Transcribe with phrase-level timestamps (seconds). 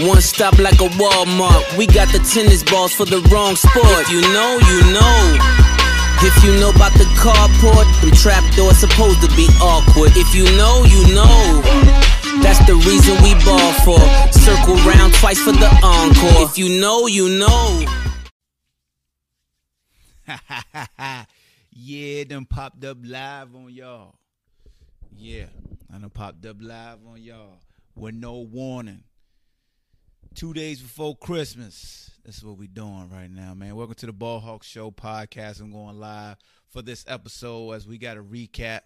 [0.00, 1.78] One stop like a Walmart.
[1.78, 3.86] We got the tennis balls for the wrong sport.
[4.02, 5.38] If you know, you know.
[6.26, 10.10] If you know about the carport, them trap doors supposed to be awkward.
[10.16, 11.62] If you know, you know.
[12.42, 14.00] That's the reason we ball for.
[14.32, 16.42] Circle round twice for the encore.
[16.42, 17.84] If you know, you know.
[21.70, 24.16] yeah, done popped up live on y'all.
[25.16, 25.46] Yeah,
[25.94, 27.60] I done popped up live on y'all
[27.94, 29.04] with no warning.
[30.34, 32.10] Two days before Christmas.
[32.24, 33.76] That's what we're doing right now, man.
[33.76, 35.60] Welcome to the Ball Hawk Show podcast.
[35.60, 38.80] I'm going live for this episode as we got to recap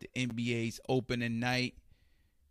[0.00, 1.74] the NBA's opening night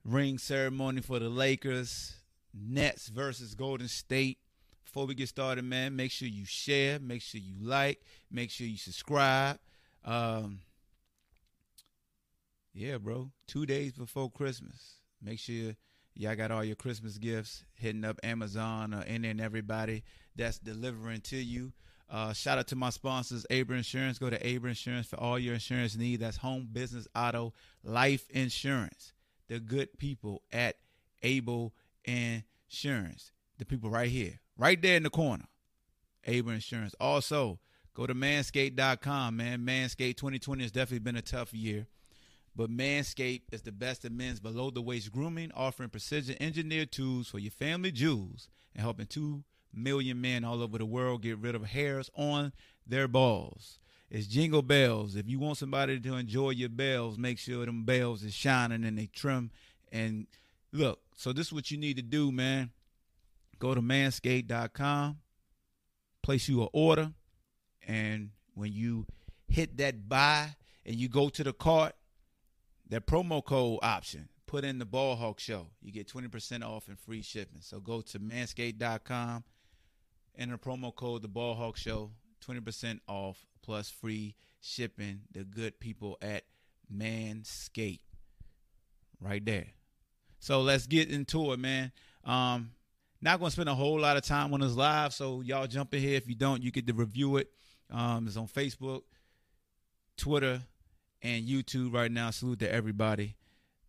[0.05, 2.13] ring ceremony for the Lakers,
[2.53, 4.37] Nets versus Golden State.
[4.85, 8.67] Before we get started, man, make sure you share, make sure you like, make sure
[8.67, 9.57] you subscribe.
[10.05, 10.59] Um,
[12.75, 13.31] yeah, bro.
[13.47, 14.97] Two days before Christmas.
[15.19, 15.75] Make sure
[16.15, 20.03] y'all got all your Christmas gifts hitting up Amazon or any and everybody
[20.35, 21.73] that's delivering to you.
[22.09, 24.19] Uh, shout out to my sponsors, Able Insurance.
[24.19, 26.21] Go to Able Insurance for all your insurance needs.
[26.21, 29.13] That's home, business, auto, life insurance.
[29.47, 30.75] The good people at
[31.23, 31.73] Able
[32.05, 33.31] Insurance.
[33.57, 35.45] The people right here, right there in the corner.
[36.25, 36.93] Able Insurance.
[36.99, 37.59] Also,
[37.95, 39.65] go to manscaped.com, man.
[39.65, 41.87] Manscaped 2020 has definitely been a tough year.
[42.55, 47.27] But Manscaped is the best in men's below the waist grooming, offering precision engineered tools
[47.27, 51.55] for your family jewels and helping 2 million men all over the world get rid
[51.55, 52.53] of hairs on
[52.85, 53.79] their balls.
[54.11, 55.15] It's jingle bells.
[55.15, 58.97] If you want somebody to enjoy your bells, make sure them bells is shining and
[58.97, 59.49] they trim.
[59.91, 60.27] And
[60.71, 62.69] look, so this is what you need to do, man.
[63.57, 65.17] Go to manscaped.com,
[66.21, 67.11] place you an order,
[67.87, 69.07] and when you
[69.47, 70.55] hit that buy
[70.85, 71.95] and you go to the cart,
[72.89, 75.67] that promo code option, put in the Ball Hawk Show.
[75.81, 77.61] You get 20% off and free shipping.
[77.61, 79.43] So go to manscaped.com,
[80.37, 82.11] enter promo code the Ball Hawk Show,
[82.45, 85.21] 20% off plus free shipping.
[85.31, 86.43] The good people at
[86.93, 88.01] Manscaped.
[89.19, 89.67] Right there.
[90.39, 91.91] So let's get into it, man.
[92.25, 92.71] Um,
[93.21, 96.01] not gonna spend a whole lot of time on this live, so y'all jump in
[96.01, 96.17] here.
[96.17, 97.49] If you don't, you get to review it.
[97.89, 99.03] Um, it's on Facebook,
[100.17, 100.61] Twitter,
[101.23, 102.29] and YouTube right now.
[102.29, 103.35] Salute to everybody.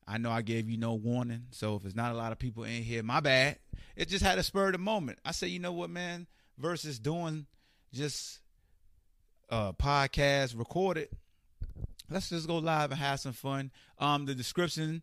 [0.06, 2.65] I know I gave you no warning, so if there's not a lot of people
[2.65, 3.59] in here, my bad.
[3.97, 5.19] It just had a spur of the moment.
[5.25, 6.27] I say, you know what, man?
[6.59, 7.47] Versus doing
[7.93, 8.41] just
[9.49, 11.09] a podcast recorded,
[12.11, 13.71] let's just go live and have some fun.
[13.99, 15.03] Um, the description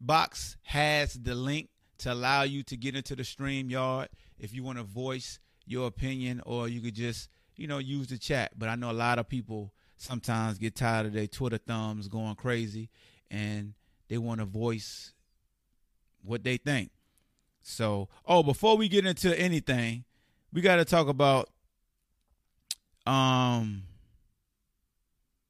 [0.00, 4.08] box has the link to allow you to get into the stream yard
[4.38, 8.18] if you want to voice your opinion, or you could just, you know, use the
[8.18, 8.58] chat.
[8.58, 9.72] But I know a lot of people
[10.04, 12.90] sometimes get tired of their Twitter thumbs going crazy
[13.30, 13.74] and
[14.08, 15.12] they want to voice
[16.22, 16.90] what they think.
[17.62, 20.04] So, oh, before we get into anything,
[20.52, 21.48] we got to talk about
[23.06, 23.82] um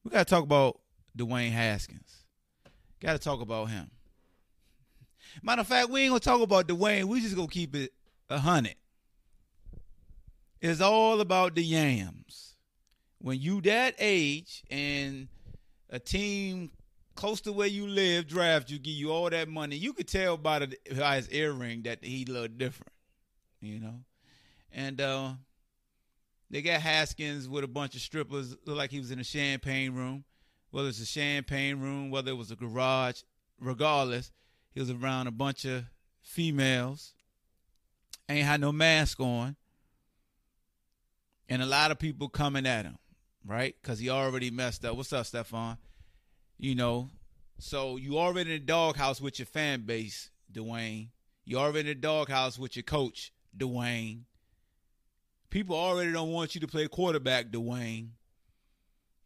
[0.05, 0.81] we got to talk about
[1.17, 2.25] Dwayne Haskins.
[3.01, 3.91] Got to talk about him.
[5.43, 7.05] Matter of fact, we ain't gonna talk about Dwayne.
[7.05, 7.93] We just gonna keep it
[8.31, 8.77] a hundred.
[10.61, 12.44] It's all about the yams
[13.25, 15.29] when you that age and
[15.89, 16.71] a team
[17.15, 20.37] close to where you live draft you, give you all that money, you could tell
[20.37, 22.93] by the, by his earring that he looked different,
[23.63, 23.95] you know.
[24.71, 25.33] And uh,
[26.51, 29.95] they got Haskins with a bunch of strippers, looked like he was in a champagne
[29.95, 30.25] room.
[30.71, 33.23] Whether it's a champagne room, whether it was a garage,
[33.59, 34.33] regardless,
[34.75, 35.85] he was around a bunch of
[36.21, 37.15] females.
[38.29, 39.57] Ain't had no mask on.
[41.49, 42.99] And a lot of people coming at him
[43.47, 43.75] right?
[43.81, 44.97] Because he already messed up.
[44.97, 45.77] What's up, Stefan?
[46.59, 47.11] You know,
[47.59, 51.09] so you already in the doghouse with your fan base, Dwayne.
[51.45, 54.23] You already in the doghouse with your coach, Dwayne.
[55.51, 58.09] People already don't want you to play quarterback, Dwayne.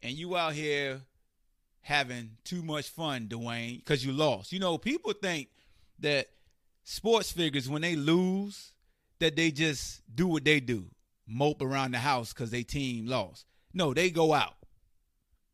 [0.03, 1.01] And you out here
[1.81, 4.53] having too much fun, Dwayne, because you lost.
[4.53, 5.49] You know, people think
[6.01, 6.29] that
[6.85, 8.73] sports figures, when they lose,
[9.19, 10.87] that they just do what they do,
[11.27, 13.47] mope around the house because they team lost.
[13.73, 14.55] No, they go out.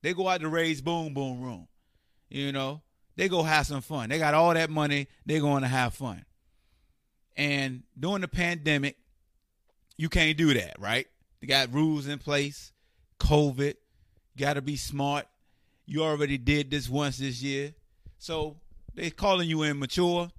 [0.03, 1.69] They go out to raise boom boom room.
[2.29, 2.83] You know,
[3.17, 4.09] they go have some fun.
[4.11, 5.09] They got all that money.
[5.25, 6.25] They're going to have fun.
[7.37, 8.97] And during the pandemic,
[9.97, 11.07] you can't do that, right?
[11.41, 12.73] You got rules in place.
[13.21, 13.75] COVID,
[14.37, 15.27] got to be smart.
[15.87, 17.75] You already did this once this year,
[18.19, 18.57] so
[18.95, 20.31] they calling you immature.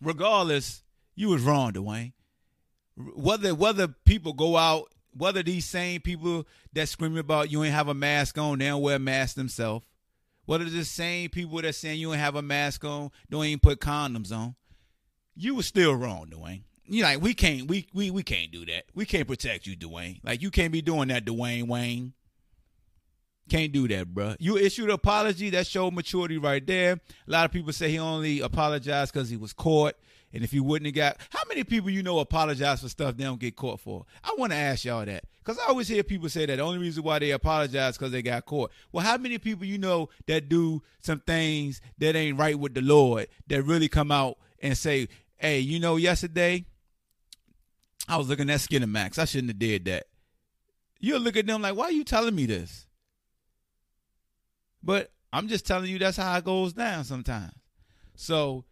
[0.00, 0.82] Regardless,
[1.16, 2.12] you was wrong, Dwayne.
[2.96, 7.88] Whether whether people go out, whether these same people that screaming about you ain't have
[7.88, 9.84] a mask on, they don't wear a mask themselves.
[10.46, 13.80] Whether the same people that saying you ain't have a mask on, don't even put
[13.80, 14.54] condoms on.
[15.36, 16.62] You was still wrong, Dwayne.
[16.86, 18.84] You like we can't we we we can't do that.
[18.94, 20.20] We can't protect you, Dwayne.
[20.24, 22.14] Like you can't be doing that, Dwayne Wayne.
[23.48, 24.34] Can't do that, bro.
[24.38, 26.92] You issued an apology that showed maturity right there.
[26.92, 29.94] A lot of people say he only apologized because he was caught.
[30.32, 33.24] And if you wouldn't have got, how many people you know apologize for stuff they
[33.24, 34.04] don't get caught for?
[34.22, 36.78] I want to ask y'all that because I always hear people say that the only
[36.78, 38.70] reason why they apologize because they got caught.
[38.92, 42.82] Well, how many people you know that do some things that ain't right with the
[42.82, 46.66] Lord that really come out and say, "Hey, you know, yesterday
[48.06, 49.18] I was looking at Skinamax.
[49.18, 50.06] I shouldn't have did that."
[51.00, 52.86] You'll look at them like, "Why are you telling me this?"
[54.82, 57.52] But I'm just telling you that's how it goes down sometimes.
[58.14, 58.64] So,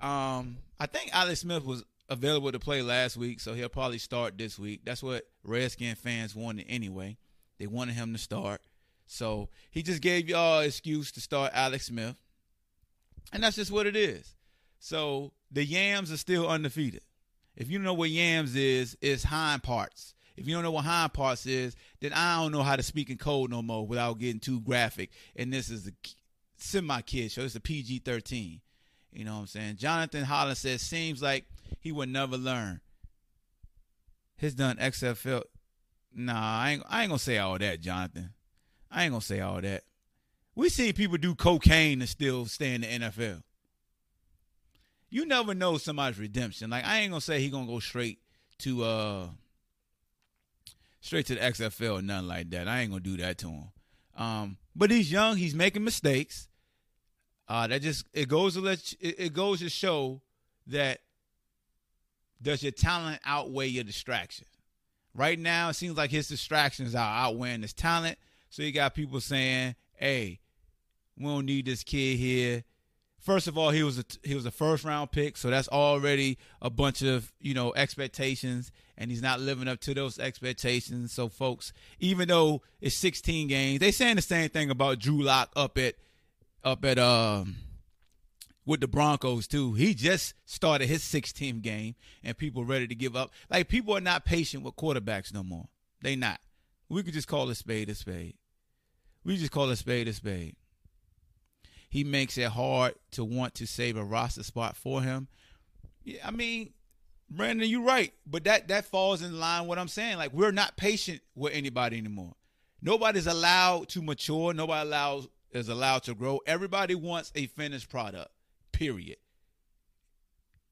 [0.00, 4.36] um, I think Alex Smith was available to play last week, so he'll probably start
[4.36, 4.80] this week.
[4.84, 7.18] That's what Redskin fans wanted anyway.
[7.60, 8.62] They wanted him to start.
[9.06, 12.16] So he just gave y'all an excuse to start Alex Smith.
[13.32, 14.34] And that's just what it is.
[14.80, 17.02] So the Yams are still undefeated.
[17.54, 20.14] If you don't know what Yams is, it's hind parts.
[20.36, 23.08] If you don't know what hind parts is, then I don't know how to speak
[23.08, 25.10] in code no more without getting too graphic.
[25.36, 25.92] And this is a
[26.56, 27.42] semi kid show.
[27.42, 28.60] It's a PG 13.
[29.12, 29.76] You know what I'm saying?
[29.76, 31.44] Jonathan Holland says, seems like
[31.80, 32.80] he would never learn.
[34.36, 35.42] His done XFL.
[36.14, 38.30] Nah, I ain't, I ain't gonna say all that, Jonathan.
[38.90, 39.84] I ain't gonna say all that.
[40.54, 43.42] We see people do cocaine and still stay in the NFL.
[45.08, 46.70] You never know somebody's redemption.
[46.70, 48.18] Like I ain't gonna say he gonna go straight
[48.58, 49.26] to uh
[51.00, 52.68] straight to the XFL or nothing like that.
[52.68, 53.68] I ain't gonna do that to him.
[54.16, 55.36] Um, but he's young.
[55.36, 56.48] He's making mistakes.
[57.48, 60.20] Uh, that just it goes to let you, it, it goes to show
[60.68, 61.00] that
[62.40, 64.46] does your talent outweigh your distraction?
[65.14, 68.18] Right now, it seems like his distractions are outweighing his talent.
[68.50, 70.40] So you got people saying, "Hey,
[71.16, 72.64] we don't need this kid here."
[73.18, 76.38] First of all, he was a he was a first round pick, so that's already
[76.60, 81.12] a bunch of you know expectations, and he's not living up to those expectations.
[81.12, 85.52] So, folks, even though it's 16 games, they saying the same thing about Drew Lock
[85.54, 85.94] up at
[86.64, 87.56] up at um
[88.64, 89.74] with the Broncos too.
[89.74, 93.32] He just started his 16th game, and people ready to give up.
[93.50, 95.68] Like people are not patient with quarterbacks no more.
[96.02, 96.40] They not.
[96.88, 98.34] We could just call a spade a spade.
[99.24, 100.56] We just call a spade a spade.
[101.88, 105.28] He makes it hard to want to save a roster spot for him.
[106.04, 106.72] Yeah, I mean,
[107.30, 110.16] Brandon, you're right, but that that falls in line with what I'm saying.
[110.16, 112.34] Like we're not patient with anybody anymore.
[112.80, 114.52] Nobody's allowed to mature.
[114.52, 116.40] Nobody allows is allowed to grow.
[116.46, 118.30] Everybody wants a finished product.
[118.72, 119.18] Period.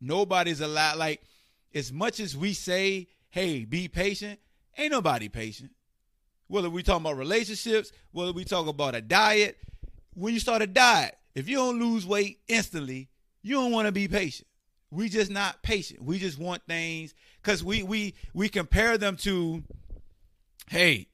[0.00, 1.22] Nobody's allowed like
[1.74, 4.40] as much as we say, "Hey, be patient,"
[4.76, 5.72] ain't nobody patient.
[6.48, 9.58] Whether we talking about relationships, whether we talk about a diet,
[10.14, 13.08] when you start a diet, if you don't lose weight instantly,
[13.42, 14.48] you don't want to be patient.
[14.90, 16.02] We just not patient.
[16.02, 19.62] We just want things because we we we compare them to,
[20.68, 21.06] hey,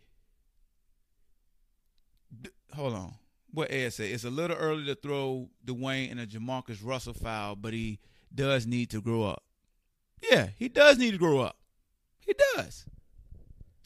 [2.73, 3.15] hold on.
[3.57, 7.57] What Ed said, it's a little early to throw Dwayne in a Jamarcus Russell foul,
[7.57, 8.01] but he
[8.35, 9.45] does need to grow up.
[10.31, 11.57] Yeah, he does need to grow up.
[12.21, 12.85] He does.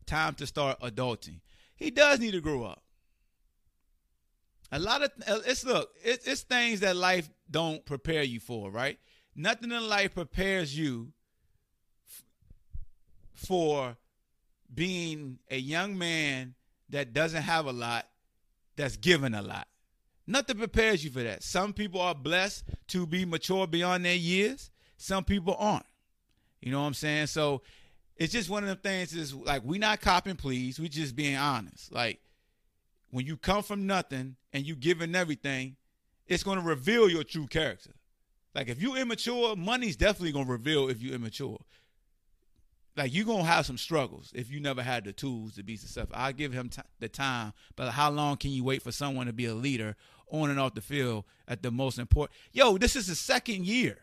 [0.07, 1.39] Time to start adulting.
[1.77, 2.83] He does need to grow up.
[4.73, 8.73] A lot of uh, it's look, it's, it's things that life don't prepare you for,
[8.73, 8.99] right?
[9.37, 11.12] Nothing in life prepares you
[12.09, 12.25] f-
[13.35, 13.97] for
[14.75, 16.57] being a young man
[16.89, 18.09] that doesn't have a lot,
[18.81, 19.69] that's given a lot.
[20.27, 21.43] Nothing prepares you for that.
[21.43, 24.71] Some people are blessed to be mature beyond their years.
[24.97, 25.85] Some people aren't.
[26.61, 27.27] You know what I'm saying?
[27.27, 27.63] So
[28.17, 30.79] it's just one of them things is like we not copping please.
[30.79, 31.93] We just being honest.
[31.93, 32.21] Like
[33.11, 35.77] when you come from nothing and you giving everything,
[36.27, 37.91] it's to reveal your true character.
[38.55, 41.59] Like if you immature, money's definitely to reveal if you immature.
[42.97, 46.15] Like you're to have some struggles if you never had the tools to be successful.
[46.17, 49.33] I'll give him t- the time, but how long can you wait for someone to
[49.33, 49.97] be a leader
[50.31, 52.37] on and off the field at the most important?
[52.53, 53.99] Yo, this is the second year.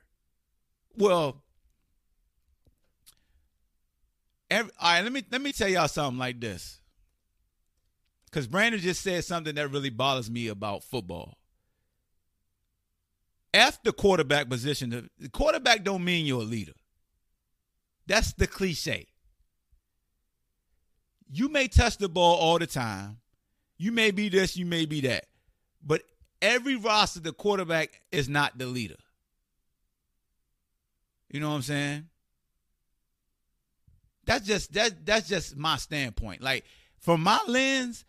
[0.96, 1.44] Well,
[4.50, 6.79] every, all right, let me let me tell y'all something like this
[8.25, 11.38] because Brandon just said something that really bothers me about football.
[13.53, 15.10] F the quarterback position.
[15.20, 16.74] The quarterback don't mean you're a leader.
[18.07, 19.07] That's the cliche.
[21.29, 23.17] you may touch the ball all the time.
[23.77, 25.25] You may be this, you may be that.
[25.85, 26.03] But
[26.41, 28.95] every roster, the quarterback is not the leader.
[31.29, 32.07] You know what I'm saying?
[34.25, 36.41] That's just that that's just my standpoint.
[36.41, 36.65] Like
[36.99, 38.05] from my lens,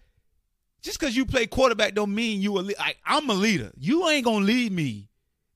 [0.82, 3.72] just because you play quarterback don't mean you a le- like I'm a leader.
[3.76, 5.08] You ain't gonna lead me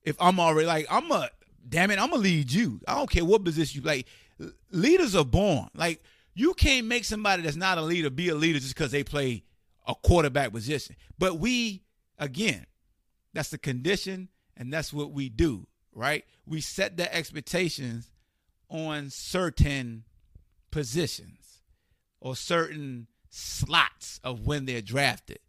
[0.03, 1.29] if I'm already like I'm a
[1.67, 1.99] damn it.
[1.99, 2.79] I'm gonna lead you.
[2.87, 4.07] I don't care what position you like.
[4.71, 5.69] Leaders are born.
[5.75, 9.03] Like you can't make somebody that's not a leader be a leader just because they
[9.03, 9.43] play
[9.87, 10.95] a quarterback position.
[11.17, 11.83] But we
[12.17, 12.65] again,
[13.33, 15.67] that's the condition and that's what we do.
[15.93, 16.25] Right?
[16.45, 18.09] We set the expectations
[18.69, 20.05] on certain
[20.71, 21.61] positions
[22.19, 25.39] or certain slots of when they're drafted.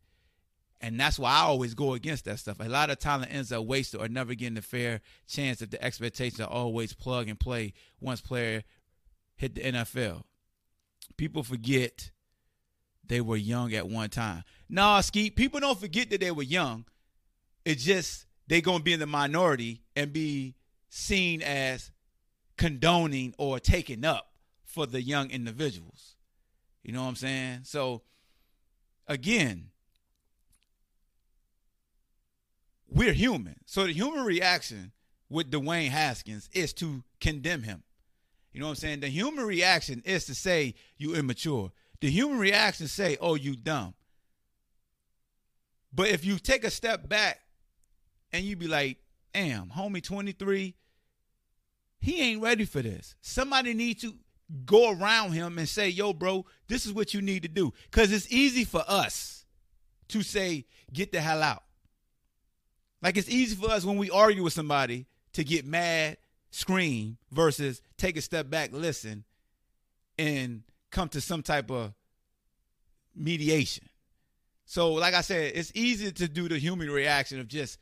[0.80, 2.60] And that's why I always go against that stuff.
[2.60, 5.82] A lot of talent ends up wasted or never getting a fair chance if the
[5.82, 8.64] expectations are always plug and play once player
[9.44, 10.22] hit the NFL.
[11.18, 12.10] People forget
[13.06, 14.42] they were young at one time.
[14.70, 16.86] Nah, Ski, people don't forget that they were young.
[17.64, 20.54] It's just they gonna be in the minority and be
[20.88, 21.90] seen as
[22.56, 24.32] condoning or taking up
[24.64, 26.16] for the young individuals.
[26.82, 27.60] You know what I'm saying?
[27.64, 28.02] So
[29.06, 29.68] again,
[32.88, 33.56] we're human.
[33.66, 34.92] So the human reaction
[35.28, 37.82] with Dwayne Haskins is to condemn him.
[38.54, 39.00] You know what I'm saying?
[39.00, 41.72] The human reaction is to say you immature.
[42.00, 43.94] The human reaction say, "Oh, you dumb."
[45.92, 47.40] But if you take a step back
[48.32, 48.98] and you be like,
[49.32, 50.76] "Damn, homie 23,
[51.98, 54.16] he ain't ready for this." Somebody need to
[54.64, 58.12] go around him and say, "Yo, bro, this is what you need to do." Cuz
[58.12, 59.46] it's easy for us
[60.08, 61.64] to say, "Get the hell out."
[63.02, 66.18] Like it's easy for us when we argue with somebody to get mad,
[66.54, 69.24] scream versus take a step back, listen
[70.16, 71.92] and come to some type of
[73.14, 73.88] mediation.
[74.64, 77.80] So, like I said, it's easy to do the human reaction of just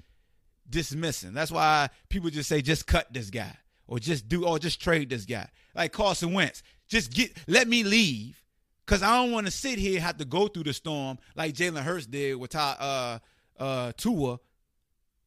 [0.68, 1.34] dismissing.
[1.34, 3.54] That's why people just say, just cut this guy
[3.86, 5.48] or just do or just trade this guy.
[5.74, 8.42] Like Carson Wentz, just get let me leave
[8.86, 11.82] because I don't want to sit here have to go through the storm like Jalen
[11.82, 13.18] Hurts did with uh,
[13.58, 14.38] uh, Tua,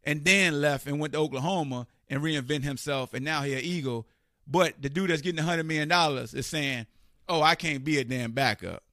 [0.04, 4.08] and then left and went to Oklahoma and reinvent himself, and now he an Eagle.
[4.48, 6.86] But the dude that's getting hundred million dollars is saying,
[7.28, 8.84] "Oh, I can't be a damn backup."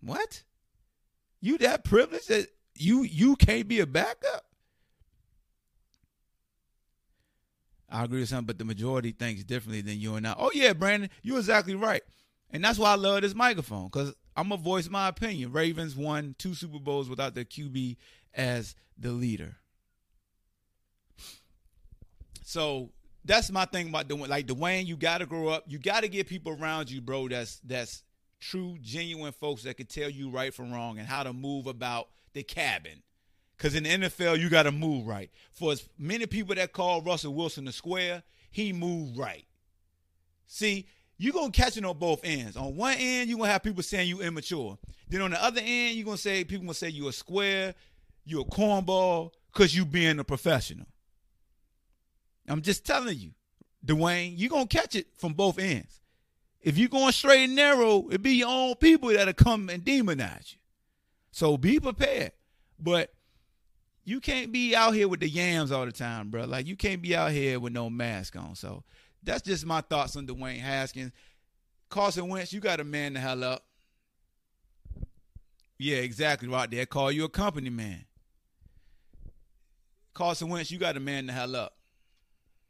[0.00, 0.42] What?
[1.40, 4.44] You that privileged that you you can't be a backup?
[7.88, 10.34] I agree with something, but the majority thinks differently than you and I.
[10.38, 12.02] Oh yeah, Brandon, you're exactly right,
[12.50, 15.52] and that's why I love this microphone because I'm gonna voice my opinion.
[15.52, 17.96] Ravens won two Super Bowls without their QB
[18.34, 19.56] as the leader.
[22.42, 22.90] So
[23.24, 24.28] that's my thing about Dwayne.
[24.28, 25.64] Like Dwayne, you got to grow up.
[25.66, 27.28] You got to get people around you, bro.
[27.28, 28.02] That's that's
[28.40, 32.08] true, genuine folks that can tell you right from wrong and how to move about
[32.32, 33.02] the cabin.
[33.56, 35.30] Because in the NFL, you got to move right.
[35.52, 39.44] For as many people that call Russell Wilson the square, he moved right.
[40.46, 42.56] See, you're going to catch it on both ends.
[42.56, 44.76] On one end, you're going to have people saying you immature.
[45.08, 47.12] Then on the other end, you're going to say, people going to say you a
[47.12, 47.74] square,
[48.24, 50.86] you a cornball, because you being a professional.
[52.48, 53.30] I'm just telling you,
[53.84, 56.00] Dwayne, you're going to catch it from both ends.
[56.60, 60.52] If you're going straight and narrow, it be your own people that'll come and demonize
[60.52, 60.58] you.
[61.32, 62.32] So be prepared.
[62.78, 63.12] But
[64.04, 66.44] you can't be out here with the yams all the time, bro.
[66.44, 68.54] Like you can't be out here with no mask on.
[68.54, 68.84] So
[69.22, 71.12] that's just my thoughts on Dwayne Haskins.
[71.88, 73.64] Carson Wentz, you got to man the hell up.
[75.78, 76.86] Yeah, exactly right there.
[76.86, 78.04] Call you a company man.
[80.14, 81.74] Carson Wentz, you got to man the hell up.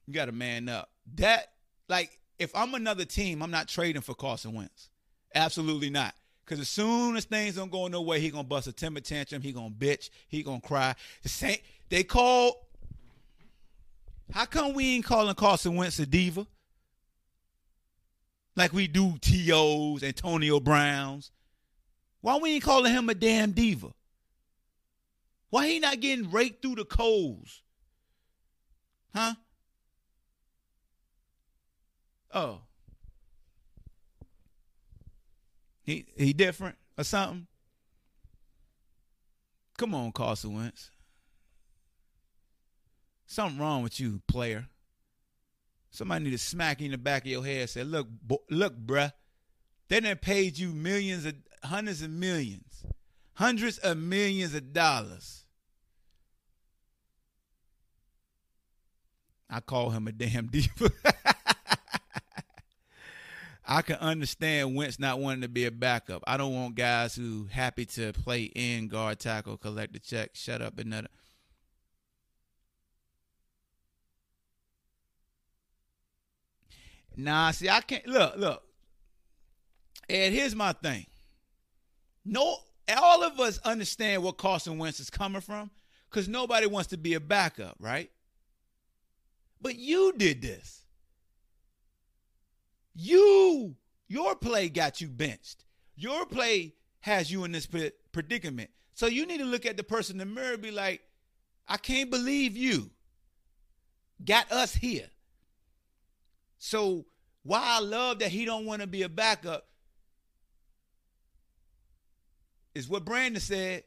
[0.06, 0.90] You got to man up.
[1.16, 1.52] That
[1.88, 4.90] like if I'm another team, I'm not trading for Carson Wentz.
[5.34, 6.14] Absolutely not.
[6.44, 9.42] Because as soon as things don't go no way, he gonna bust a temper tantrum.
[9.42, 10.10] He gonna bitch.
[10.28, 10.94] He gonna cry.
[11.22, 11.58] The same.
[11.88, 12.68] They call.
[14.32, 16.46] How come we ain't calling Carson Wentz a diva?
[18.56, 21.30] Like we do T.O.'s, Antonio Browns.
[22.20, 23.88] Why we ain't calling him a damn diva?
[25.50, 27.62] Why he not getting raked through the coals?
[29.14, 29.34] Huh?
[32.32, 32.60] Oh.
[35.82, 37.46] He he different or something?
[39.78, 40.90] Come on, Carson Wentz.
[43.26, 44.66] Something wrong with you, player.
[45.90, 48.76] Somebody need to smack you in the back of your head say, look, bo- look,
[48.78, 49.12] bruh,
[49.88, 51.34] they done paid you millions of
[51.64, 52.84] hundreds of millions,
[53.34, 55.44] hundreds of millions of dollars.
[59.50, 60.90] I call him a damn diva.
[63.72, 66.22] I can understand Wentz not wanting to be a backup.
[66.26, 70.60] I don't want guys who happy to play in guard tackle, collect the check, shut
[70.60, 71.08] up and nothing.
[77.16, 78.62] Nah, see, I can't look, look.
[80.10, 81.06] And here's my thing.
[82.26, 82.58] No,
[82.94, 85.70] all of us understand what Carson Wentz is coming from
[86.10, 88.10] because nobody wants to be a backup, right?
[89.62, 90.81] But you did this.
[92.94, 93.76] You,
[94.08, 95.64] your play got you benched.
[95.96, 97.68] Your play has you in this
[98.12, 98.70] predicament.
[98.94, 101.00] So you need to look at the person in the mirror be like,
[101.66, 102.90] I can't believe you
[104.24, 105.08] got us here.
[106.58, 107.06] So
[107.42, 109.66] why I love that he don't want to be a backup
[112.74, 113.84] is what Brandon said.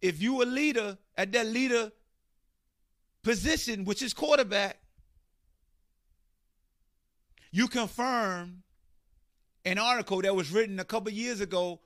[0.00, 1.90] If you a leader at that leader
[3.22, 4.78] position, which is quarterback,
[7.54, 8.64] you confirm
[9.64, 11.78] an article that was written a couple years ago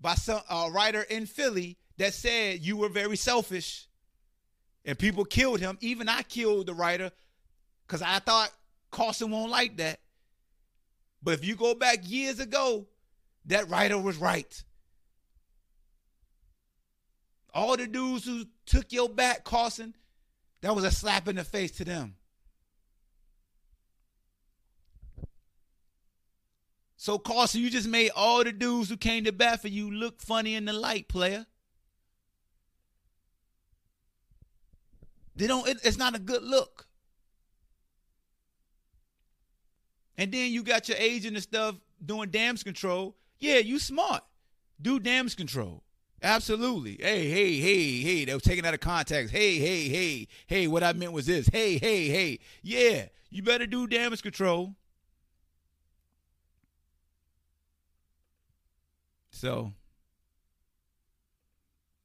[0.00, 3.86] by some a writer in Philly that said you were very selfish
[4.84, 5.78] and people killed him.
[5.80, 7.12] Even I killed the writer
[7.86, 8.50] because I thought
[8.90, 10.00] Carson won't like that.
[11.22, 12.88] But if you go back years ago,
[13.46, 14.64] that writer was right.
[17.54, 19.94] All the dudes who took your back, Carson,
[20.62, 22.16] that was a slap in the face to them.
[27.02, 30.22] So, Carson, you just made all the dudes who came to bat for you look
[30.22, 31.46] funny in the light, player.
[35.34, 35.66] They don't.
[35.66, 36.86] It, it's not a good look.
[40.16, 41.74] And then you got your agent and stuff
[42.06, 43.16] doing damage control.
[43.40, 44.22] Yeah, you smart.
[44.80, 45.82] Do damage control.
[46.22, 46.98] Absolutely.
[47.00, 48.24] Hey, hey, hey, hey.
[48.26, 49.34] They were taken out of context.
[49.34, 50.68] Hey, hey, hey, hey.
[50.68, 51.48] What I meant was this.
[51.48, 52.38] Hey, hey, hey.
[52.62, 54.76] Yeah, you better do damage control.
[59.42, 59.72] So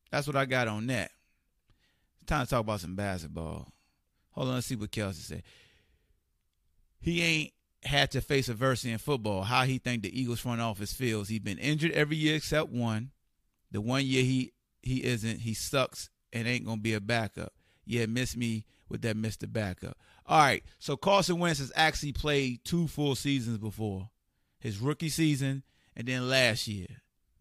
[0.10, 1.12] that's what I got on that.
[2.20, 3.72] It's time to talk about some basketball.
[4.32, 5.44] Hold on, let's see what Kelsey said.
[7.00, 9.44] He ain't had to face adversity in football.
[9.44, 11.30] How he think the Eagles front office feels.
[11.30, 13.12] He's been injured every year except one.
[13.70, 17.54] The one year he he isn't, he sucks and ain't gonna be a backup.
[17.86, 19.52] Yeah, miss me with that Mr.
[19.52, 19.96] Backup.
[20.26, 24.10] All right, so Carson Wentz has actually played two full seasons before.
[24.60, 25.62] His rookie season
[25.96, 26.88] and then last year.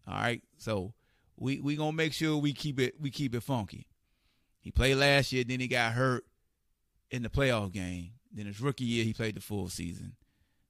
[0.07, 0.93] All right, so
[1.37, 3.87] we we gonna make sure we keep it we keep it funky.
[4.59, 6.25] He played last year, then he got hurt
[7.09, 8.11] in the playoff game.
[8.31, 10.15] Then his rookie year, he played the full season.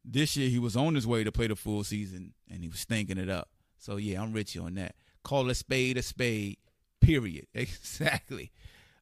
[0.06, 2.80] This year he was on his way to play the full season and he was
[2.80, 3.50] stinking it up.
[3.78, 4.96] So yeah, I'm rich on that.
[5.24, 6.58] Call a spade a spade.
[7.02, 7.48] Period.
[7.54, 8.52] Exactly.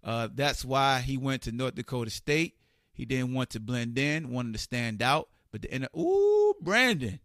[0.04, 2.56] Uh, that's why he went to North Dakota State.
[2.94, 5.30] He didn't want to blend in, wanted to stand out.
[5.52, 7.20] But the end, ooh, Brandon,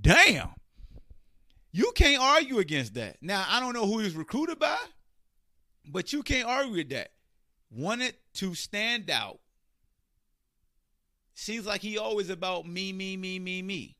[0.00, 0.50] damn,
[1.72, 3.16] you can't argue against that.
[3.20, 4.78] Now I don't know who he was recruited by,
[5.86, 7.10] but you can't argue with that.
[7.70, 9.40] Wanted to stand out
[11.40, 13.94] Seems like he always about me, me, me, me, me.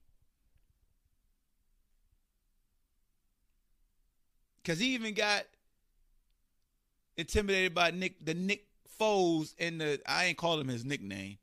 [4.65, 5.45] Cause he even got
[7.17, 8.67] intimidated by Nick the Nick
[9.01, 11.39] Foles and the I ain't call him his nickname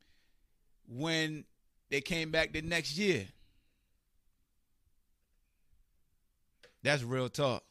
[0.86, 1.46] when
[1.88, 3.26] they came back the next year.
[6.86, 7.64] That's real talk.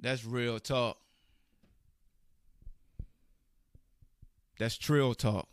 [0.00, 0.98] That's real talk.
[4.58, 5.46] That's Trill Talk.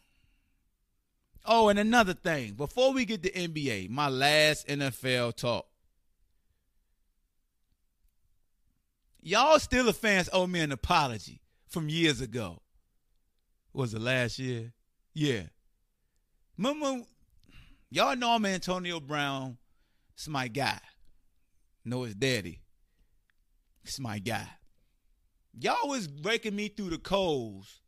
[1.45, 5.67] Oh, and another thing, before we get to NBA, my last NFL talk.
[9.21, 12.59] Y'all Steelers fans owe me an apology from years ago.
[13.71, 14.73] Was it last year?
[15.13, 15.43] Yeah.
[16.57, 17.05] Remember,
[17.91, 19.59] y'all know I'm Antonio Brown.
[20.15, 20.79] It's my guy.
[21.85, 22.61] Know his daddy.
[23.83, 24.47] It's my guy.
[25.59, 27.81] Y'all was breaking me through the coals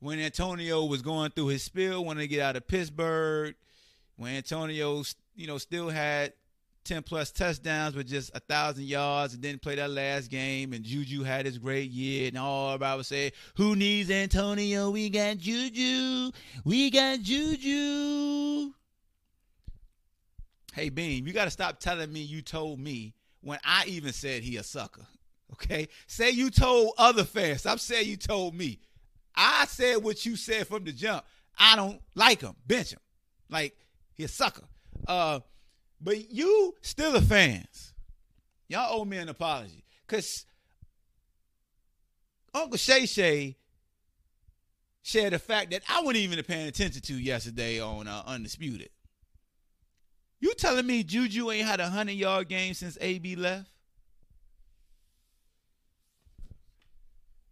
[0.00, 3.54] when Antonio was going through his spill, wanted to get out of Pittsburgh,
[4.16, 5.02] when Antonio,
[5.34, 6.32] you know, still had
[6.84, 10.84] 10 plus touchdowns with just a thousand yards and didn't play that last game and
[10.84, 14.90] Juju had his great year and all everybody would say, Who needs Antonio?
[14.90, 16.30] We got Juju.
[16.64, 18.72] We got Juju.
[20.76, 24.58] Hey Beam, you gotta stop telling me you told me when I even said he
[24.58, 25.06] a sucker.
[25.54, 25.88] Okay?
[26.06, 27.60] Say you told other fans.
[27.60, 28.80] Stop saying you told me.
[29.34, 31.24] I said what you said from the jump.
[31.58, 32.54] I don't like him.
[32.66, 32.98] Bench him.
[33.48, 33.74] Like
[34.18, 34.64] he's a sucker.
[35.08, 35.40] Uh,
[35.98, 37.94] but you still a fans.
[38.68, 39.82] Y'all owe me an apology.
[40.06, 40.44] Cause
[42.52, 43.56] Uncle Shay Shay
[45.00, 48.90] shared the fact that I wasn't even paying attention to yesterday on uh, Undisputed.
[50.40, 53.70] You telling me Juju ain't had a hundred yard game since AB left?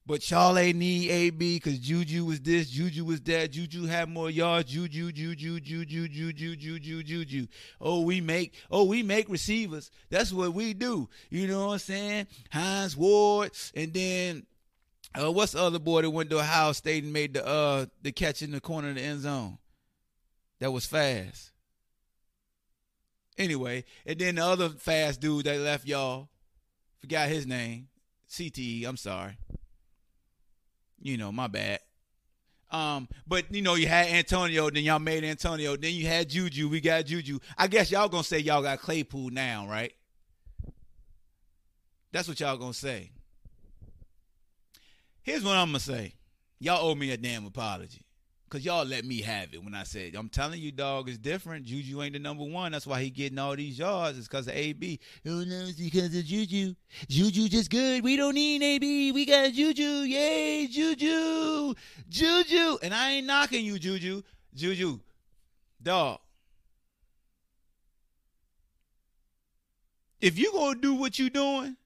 [0.06, 4.70] But Charlie need AB because Juju was this, Juju was that, Juju had more yards,
[4.70, 7.46] Juju, Juju, Juju, Juju, Juju, Juju.
[7.80, 9.90] Oh, we make, oh, we make receivers.
[10.10, 11.08] That's what we do.
[11.30, 12.26] You know what I'm saying?
[12.52, 14.46] Hines Ward, and then
[15.18, 18.12] uh, what's the other boy that went to Ohio State and made the uh the
[18.12, 19.56] catch in the corner of the end zone?
[20.58, 21.53] That was fast.
[23.36, 26.28] Anyway, and then the other fast dude that left y'all,
[27.00, 27.88] forgot his name.
[28.30, 29.36] CTE, I'm sorry.
[31.00, 31.80] You know, my bad.
[32.70, 36.68] Um, but you know, you had Antonio, then y'all made Antonio, then you had Juju.
[36.68, 37.38] We got Juju.
[37.56, 39.92] I guess y'all gonna say y'all got Claypool now, right?
[42.10, 43.10] That's what y'all gonna say.
[45.22, 46.14] Here's what I'm gonna say.
[46.58, 48.03] Y'all owe me a damn apology.
[48.54, 51.64] Cause y'all let me have it when I said, I'm telling you, dog, it's different.
[51.64, 52.70] Juju ain't the number one.
[52.70, 54.16] That's why he getting all these yards.
[54.16, 55.00] It's because of AB.
[55.24, 56.76] No, it's because of Juju.
[57.08, 58.04] Juju just good.
[58.04, 59.10] We don't need AB.
[59.10, 59.82] We got Juju.
[59.82, 61.74] Yay, Juju.
[62.08, 62.78] Juju.
[62.80, 64.22] And I ain't knocking you, Juju.
[64.54, 65.00] Juju.
[65.82, 66.20] Dog.
[70.20, 71.76] If you gonna do what you doing,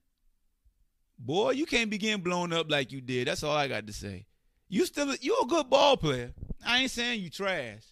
[1.18, 3.26] boy, you can't be getting blown up like you did.
[3.26, 4.26] That's all I got to say.
[4.68, 6.32] You still you a good ball player.
[6.66, 7.82] I ain't saying you trash.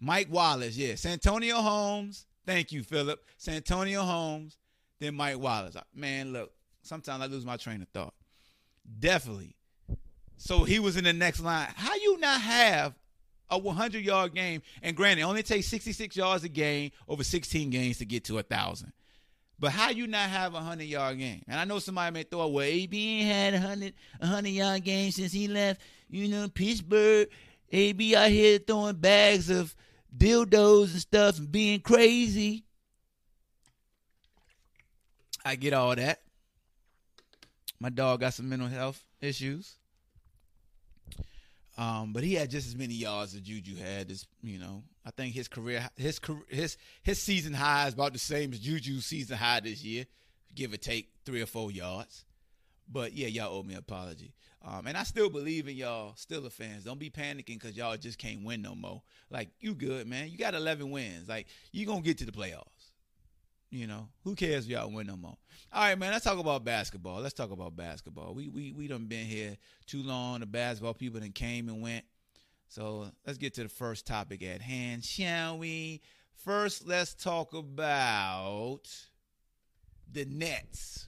[0.00, 0.96] Mike Wallace, yeah.
[0.96, 2.26] Santonio Holmes.
[2.46, 3.24] Thank you, Philip.
[3.38, 4.58] Santonio Holmes,
[5.00, 5.76] then Mike Wallace.
[5.94, 8.14] Man, look, sometimes I lose my train of thought.
[8.98, 9.56] Definitely.
[10.36, 11.68] So he was in the next line.
[11.74, 12.94] How you not have
[13.48, 14.62] a 100 yard game?
[14.82, 18.38] And granted, it only takes 66 yards a game over 16 games to get to
[18.38, 18.92] a thousand.
[19.58, 21.42] But how you not have a hundred yard game?
[21.46, 24.84] And I know somebody may throw, well, AB ain't had a hundred a hundred yard
[24.84, 27.28] game since he left, you know, Pittsburgh.
[27.72, 29.74] AB out here throwing bags of
[30.16, 32.64] dildos and stuff and being crazy.
[35.44, 36.20] I get all that.
[37.80, 39.76] My dog got some mental health issues.
[41.76, 44.10] Um, but he had just as many yards as Juju had.
[44.10, 48.18] As you know, I think his career, his his his season high is about the
[48.18, 50.06] same as Juju's season high this year,
[50.54, 52.24] give or take three or four yards.
[52.90, 54.34] But yeah, y'all owe me an apology.
[54.66, 56.84] Um, and I still believe in y'all, Steeler fans.
[56.84, 59.02] Don't be panicking because y'all just can't win no more.
[59.30, 60.30] Like you good, man.
[60.30, 61.28] You got 11 wins.
[61.28, 62.90] Like you gonna get to the playoffs.
[63.70, 65.36] You know, who cares if y'all win no more?
[65.72, 66.12] All right, man.
[66.12, 67.20] Let's talk about basketball.
[67.20, 68.32] Let's talk about basketball.
[68.32, 70.40] We we we done been here too long.
[70.40, 72.04] The basketball people done came and went.
[72.68, 76.00] So let's get to the first topic at hand, shall we?
[76.34, 78.82] First, let's talk about
[80.10, 81.06] the Nets.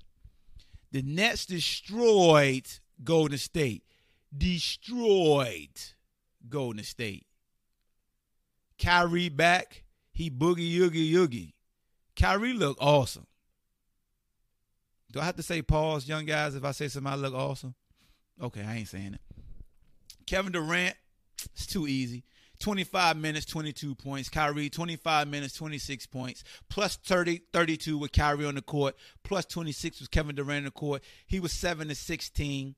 [0.93, 2.67] The Nets destroyed
[3.03, 3.83] Golden State.
[4.37, 5.79] Destroyed
[6.49, 7.27] Golden State.
[8.79, 9.85] Kyrie back.
[10.13, 11.53] He boogie yoogie yoogie.
[12.15, 13.27] Kyrie look awesome.
[15.13, 17.75] Do I have to say pause, young guys, if I say somebody look awesome?
[18.43, 19.21] Okay, I ain't saying it.
[20.27, 20.97] Kevin Durant,
[21.55, 22.25] it's too easy.
[22.59, 24.29] 25 minutes, 22 points.
[24.31, 26.43] Kyrie, 25 minutes, 26 points.
[26.71, 28.97] Plus 30, 32 with Kyrie on the court.
[29.23, 31.03] Plus 26 with Kevin Durant on the court.
[31.27, 32.75] He was 7 to 16.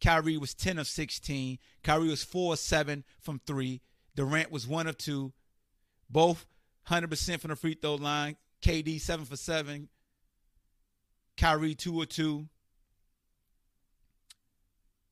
[0.00, 1.58] Kyrie was 10 of 16.
[1.82, 3.80] Kyrie was 4 of 7 from 3.
[4.14, 5.32] Durant was 1 of 2.
[6.08, 6.46] Both
[6.88, 8.36] 100% from the free throw line.
[8.62, 9.88] KD seven for seven.
[11.36, 12.48] Kyrie two or two.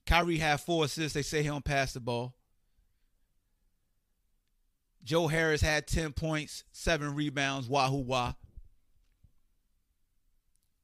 [0.06, 1.14] Kyrie had four assists.
[1.14, 2.34] They say he don't pass the ball.
[5.04, 8.32] Joe Harris had 10 points, seven rebounds, wahoo wah.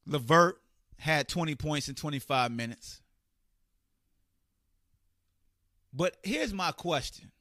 [0.06, 0.60] LeVert
[0.98, 3.00] had 20 points in 25 minutes.
[5.92, 7.32] But here's my question.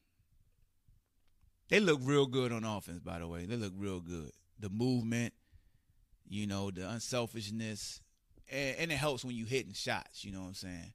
[1.68, 3.44] They look real good on offense, by the way.
[3.44, 5.32] They look real good the movement,
[6.28, 8.00] you know, the unselfishness,
[8.50, 10.24] and, and it helps when you hitting shots.
[10.24, 10.92] You know what I'm saying?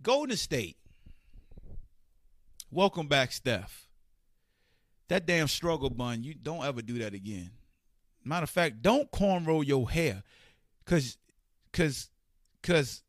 [0.00, 0.76] Golden State.
[2.70, 3.83] Welcome back, Steph.
[5.08, 7.50] That damn struggle bun, you don't ever do that again.
[8.24, 10.22] Matter of fact, don't cornrow your hair.
[10.84, 11.18] Cause
[11.72, 12.08] cause
[12.62, 13.02] cause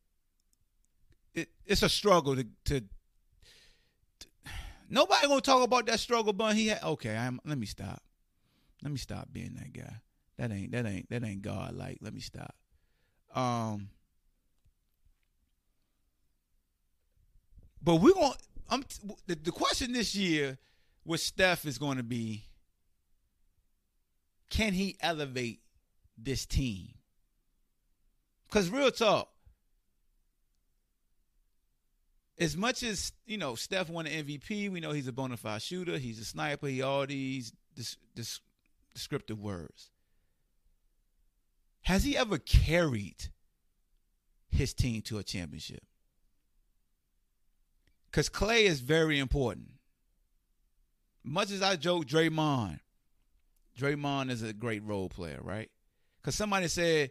[1.34, 4.26] it, it's a struggle to, to, to
[4.88, 6.82] nobody gonna talk about that struggle bun he had.
[6.82, 8.02] Okay, I'm let me stop.
[8.82, 9.96] Let me stop being that guy.
[10.38, 11.98] That ain't that ain't that ain't God like.
[12.02, 12.54] Let me stop.
[13.34, 13.88] Um
[17.86, 18.34] But we're gonna.
[18.68, 18.84] I'm
[19.28, 20.58] the, the question this year
[21.06, 22.44] with Steph is going to be
[24.50, 25.60] can he elevate
[26.18, 26.94] this team?
[28.50, 29.28] Cuz real talk
[32.38, 34.70] as much as you know, Steph won an MVP.
[34.70, 35.98] We know he's a bona fide shooter.
[35.98, 36.66] He's a sniper.
[36.66, 38.40] He all these dis- dis-
[38.94, 39.90] descriptive words.
[41.82, 43.28] Has he ever carried
[44.50, 45.84] his team to a championship?
[48.10, 49.75] Because Clay is very important.
[51.26, 52.78] Much as I joke Draymond,
[53.76, 55.68] Draymond is a great role player, right?
[56.20, 57.10] Because somebody said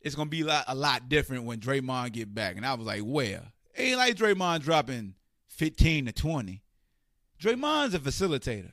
[0.00, 2.86] it's gonna be a lot, a lot different when Draymond get back, and I was
[2.86, 5.16] like, "Where?" Ain't like Draymond dropping
[5.48, 6.62] fifteen to twenty.
[7.40, 8.72] Draymond's a facilitator.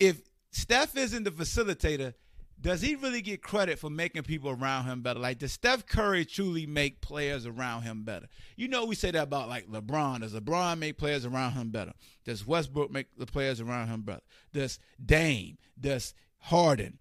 [0.00, 0.20] If
[0.50, 2.14] Steph isn't the facilitator,
[2.60, 5.20] does he really get credit for making people around him better?
[5.20, 8.26] Like, does Steph Curry truly make players around him better?
[8.56, 10.20] You know, we say that about like LeBron.
[10.20, 11.92] Does LeBron make players around him better?
[12.24, 14.22] Does Westbrook make the players around him better?
[14.52, 15.58] Does Dame?
[15.78, 16.98] Does Harden?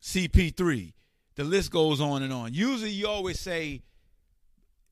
[0.00, 0.92] CP3?
[1.34, 2.54] The list goes on and on.
[2.54, 3.82] Usually, you always say,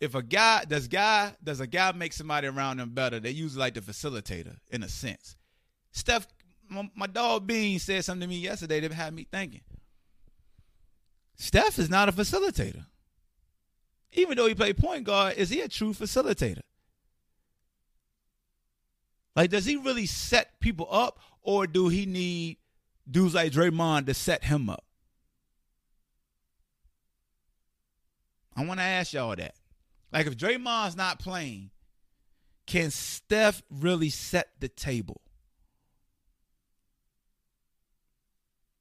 [0.01, 3.61] if a guy does guy does a guy make somebody around him better, they usually
[3.61, 5.37] like the facilitator in a sense.
[5.93, 6.27] Steph
[6.70, 9.62] my, my dog Bean said something to me yesterday that had me thinking.
[11.37, 12.87] Steph is not a facilitator.
[14.12, 16.62] Even though he played point guard, is he a true facilitator?
[19.37, 22.59] Like, does he really set people up, or do he need
[23.09, 24.85] dudes like Draymond to set him up?
[28.56, 29.54] I want to ask y'all that.
[30.12, 31.70] Like, if Draymond's not playing,
[32.66, 35.20] can Steph really set the table?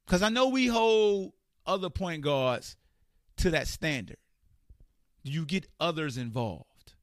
[0.09, 1.33] Because I know we hold
[1.67, 2.75] other point guards
[3.37, 4.17] to that standard.
[5.21, 6.95] You get others involved.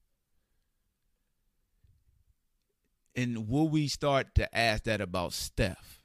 [3.14, 6.02] And will we start to ask that about Steph?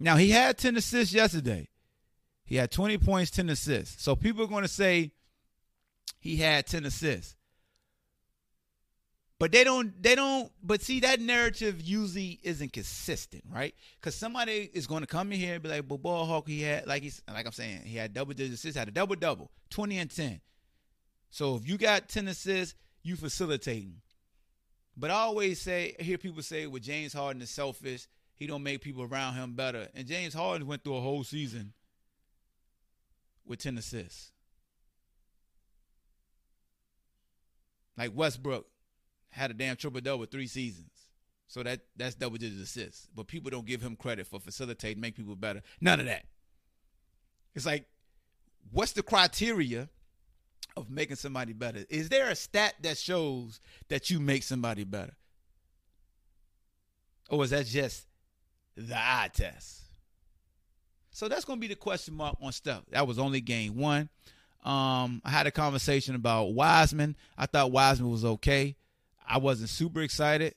[0.00, 1.68] Now, he had 10 assists yesterday.
[2.44, 4.02] He had 20 points, 10 assists.
[4.02, 5.12] So people are going to say
[6.18, 7.36] he had 10 assists.
[9.40, 13.74] But they don't, they don't, but see, that narrative usually isn't consistent, right?
[13.98, 16.60] Because somebody is going to come in here and be like, but ball hawk, he
[16.60, 19.50] had, like he's, like I'm saying, he had double digit assists, had a double double,
[19.70, 20.42] 20 and 10.
[21.30, 24.02] So if you got 10 assists, you facilitating.
[24.94, 28.08] But I always say, I hear people say, well, James Harden is selfish.
[28.36, 29.88] He don't make people around him better.
[29.94, 31.72] And James Harden went through a whole season
[33.46, 34.32] with 10 assists.
[37.96, 38.66] Like Westbrook,
[39.30, 40.90] had a damn triple double three seasons.
[41.48, 43.08] So that that's double digit assists.
[43.14, 45.62] But people don't give him credit for facilitating, make people better.
[45.80, 46.24] None of that.
[47.54, 47.86] It's like,
[48.70, 49.88] what's the criteria
[50.76, 51.84] of making somebody better?
[51.88, 55.14] Is there a stat that shows that you make somebody better?
[57.28, 58.06] Or is that just
[58.76, 59.82] the eye test?
[61.10, 62.82] So that's to be the question mark on stuff.
[62.90, 64.08] That was only game one.
[64.64, 67.16] Um, I had a conversation about Wiseman.
[67.36, 68.76] I thought Wiseman was okay.
[69.30, 70.54] I wasn't super excited.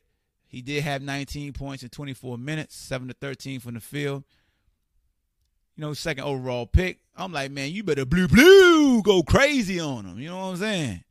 [0.47, 4.23] He did have 19 points in 24 minutes, 7 to 13 from the field.
[5.75, 6.99] You know, second overall pick.
[7.15, 10.19] I'm like, man, you better blue blue go crazy on him.
[10.19, 11.03] You know what I'm saying?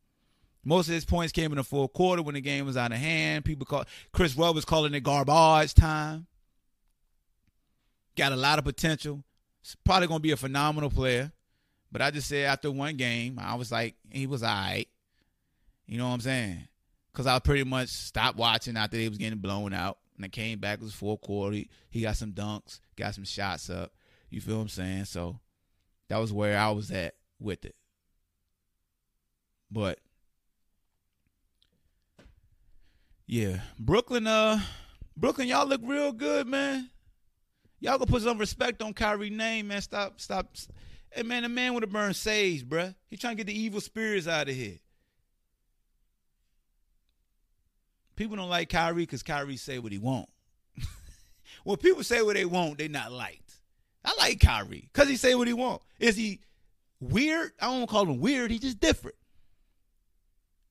[0.64, 2.98] Most of his points came in the fourth quarter when the game was out of
[2.98, 3.44] hand.
[3.44, 6.26] People call Chris Webb was calling it garbage time.
[8.16, 9.24] Got a lot of potential.
[9.62, 11.32] It's probably gonna be a phenomenal player.
[11.90, 14.88] But I just said after one game, I was like, he was all right.
[15.86, 16.68] You know what I'm saying?
[17.12, 19.98] Because I pretty much stopped watching after they was getting blown out.
[20.16, 21.56] And I came back, it was fourth quarter.
[21.56, 23.92] He, he got some dunks, got some shots up.
[24.30, 25.04] You feel what I'm saying?
[25.06, 25.40] So
[26.08, 27.74] that was where I was at with it.
[29.70, 29.98] But
[33.26, 34.60] yeah, Brooklyn, uh,
[35.16, 36.90] Brooklyn, y'all look real good, man.
[37.80, 39.82] Y'all gonna put some respect on Kyrie name, man.
[39.82, 40.54] Stop, stop.
[41.10, 42.94] Hey, man, the man would have burned sage, bruh.
[43.08, 44.78] He trying to get the evil spirits out of here.
[48.16, 50.28] People don't like Kyrie because Kyrie say what he want.
[51.64, 53.54] when people say what they want, they not liked.
[54.04, 55.82] I like Kyrie because he say what he want.
[55.98, 56.40] Is he
[57.00, 57.52] weird?
[57.60, 58.50] I don't call him weird.
[58.50, 59.16] He just different.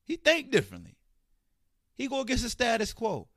[0.04, 0.98] He think differently.
[1.96, 3.28] He go against the status quo.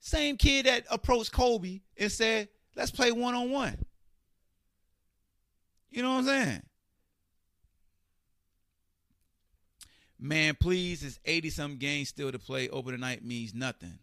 [0.00, 3.84] Same kid that approached Kobe and said, "Let's play one on one."
[5.90, 6.62] You know what I'm saying?
[10.24, 12.70] Man, please, it's 80 some games still to play.
[12.70, 13.98] Open tonight means nothing.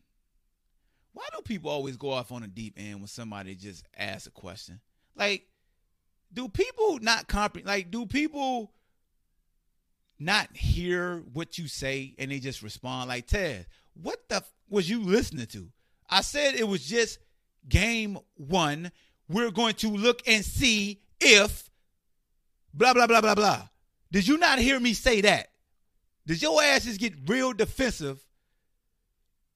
[1.14, 4.30] Why do people always go off on a deep end when somebody just asks a
[4.30, 4.82] question?
[5.16, 5.48] Like,
[6.32, 7.66] do people not comprehend?
[7.66, 8.72] Like, do people
[10.20, 14.88] not hear what you say and they just respond like, Ted, what the f- was
[14.88, 15.70] you listening to?
[16.08, 17.18] I said it was just
[17.68, 18.92] game one.
[19.28, 21.72] We're going to look and see if
[22.76, 23.70] blah, blah, blah, blah, blah.
[24.12, 25.51] Did you not hear me say that?
[26.26, 28.24] Does your ass just get real defensive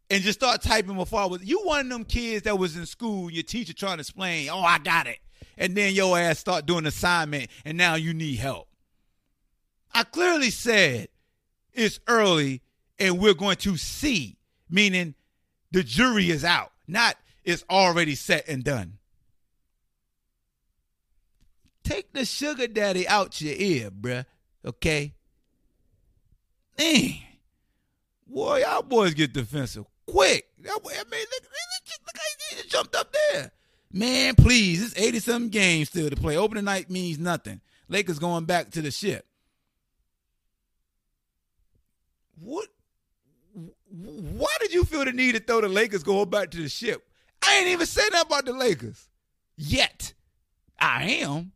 [0.09, 1.43] and just start typing before I was?
[1.43, 4.59] You one of them kids that was in school, your teacher trying to explain, oh,
[4.59, 5.19] I got it.
[5.57, 8.67] And then your ass start doing assignment and now you need help.
[9.93, 11.07] I clearly said
[11.73, 12.61] it's early
[12.99, 14.37] and we're going to see,
[14.69, 15.15] meaning
[15.71, 18.97] the jury is out, not it's already set and done.
[21.83, 24.25] Take the sugar daddy out your ear, bruh.
[24.65, 25.14] Okay?
[26.77, 27.13] Man.
[28.27, 30.47] Boy, y'all boys get defensive quick.
[30.59, 33.51] I mean, look, look, look how he just jumped up there.
[33.91, 36.37] Man, please, it's 80 something games still to play.
[36.37, 37.61] Opening night means nothing.
[37.87, 39.25] Lakers going back to the ship.
[42.39, 42.67] What?
[43.89, 47.07] Why did you feel the need to throw the Lakers going back to the ship?
[47.47, 49.07] I ain't even saying that about the Lakers
[49.55, 50.13] yet.
[50.77, 51.53] I am.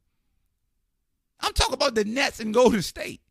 [1.42, 3.22] I'm talking about the Nets and Golden State.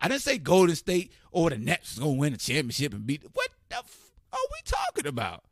[0.00, 3.22] I didn't say Golden State or the Nets is gonna win a championship and beat.
[3.34, 5.44] What the f- are we talking about?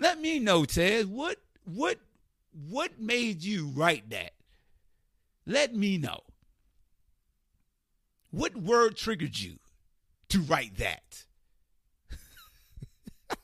[0.00, 1.06] Let me know, Ted.
[1.06, 2.00] What what
[2.68, 4.32] what made you write that?
[5.46, 6.22] Let me know.
[8.32, 9.60] What word triggered you
[10.30, 11.26] to write that?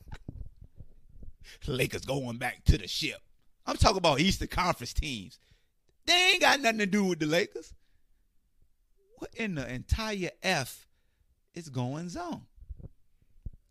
[1.67, 3.21] Lakers going back to the ship.
[3.65, 5.39] I'm talking about Eastern Conference teams.
[6.05, 7.73] They ain't got nothing to do with the Lakers.
[9.15, 10.88] What in the entire F
[11.53, 12.41] is going on?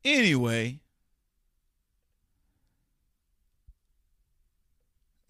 [0.04, 0.80] Anyway.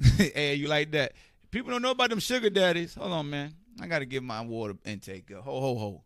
[0.17, 1.13] hey, you like that?
[1.51, 2.95] People don't know about them sugar daddies.
[2.95, 3.55] Hold on, man.
[3.81, 5.33] I gotta get my water intake.
[5.33, 6.03] Ho ho ho.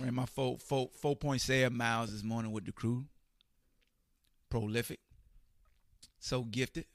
[0.00, 3.04] Ran my four, four, 4.7 miles this morning with the crew.
[4.50, 4.98] Prolific.
[6.18, 6.86] So gifted.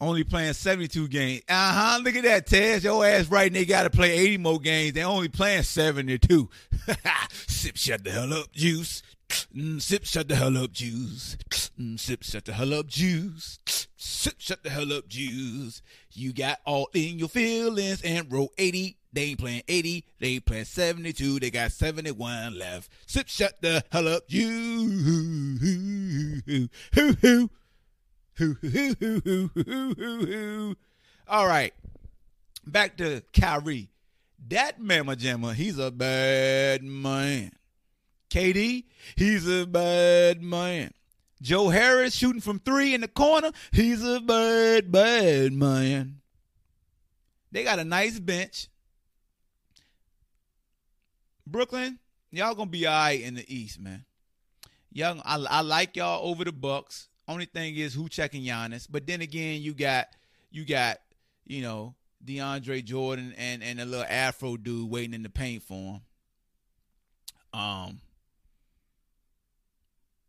[0.00, 1.42] Only playing 72 games.
[1.48, 2.00] Uh huh.
[2.02, 2.84] Look at that, Tez.
[2.84, 3.48] Your ass right.
[3.48, 4.92] And they got to play 80 more games.
[4.92, 6.48] They only playing 72.
[7.48, 9.02] Sip, shut the hell up, juice.
[9.54, 11.36] Mm, sip, shut the hell up, juice.
[11.78, 13.58] Mm, sip, shut the hell up, juice.
[13.96, 15.82] Sip, shut the hell up, juice.
[16.12, 18.96] You got all in your feelings and roll 80.
[19.12, 20.04] They ain't playing 80.
[20.18, 21.40] They ain't playing 72.
[21.40, 22.90] They got 71 left.
[23.06, 25.68] Sip, shut the hell up, juice.
[31.28, 31.74] All right.
[32.66, 33.90] Back to Kyrie.
[34.48, 37.52] That Mama Jamma, he's a bad man.
[38.30, 38.84] KD,
[39.16, 40.92] he's a bad man.
[41.40, 46.20] Joe Harris shooting from three in the corner, he's a bad, bad man.
[47.50, 48.68] They got a nice bench.
[51.46, 51.98] Brooklyn,
[52.30, 54.04] y'all gonna be all right in the East, man.
[54.92, 57.07] Y'all, I, I like y'all over the Bucks.
[57.28, 58.88] Only thing is who checking Giannis.
[58.90, 60.08] But then again, you got
[60.50, 60.98] you got
[61.46, 65.74] you know DeAndre Jordan and and a little Afro dude waiting in the paint for
[65.74, 66.00] him.
[67.52, 68.00] Um,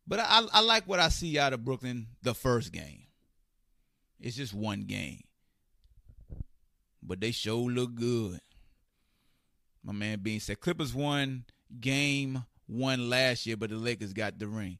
[0.06, 3.04] but I I like what I see out of Brooklyn the first game.
[4.20, 5.24] It's just one game,
[7.02, 8.42] but they sure look good.
[9.82, 11.46] My man Bean said Clippers won
[11.80, 14.80] game one last year, but the Lakers got the ring.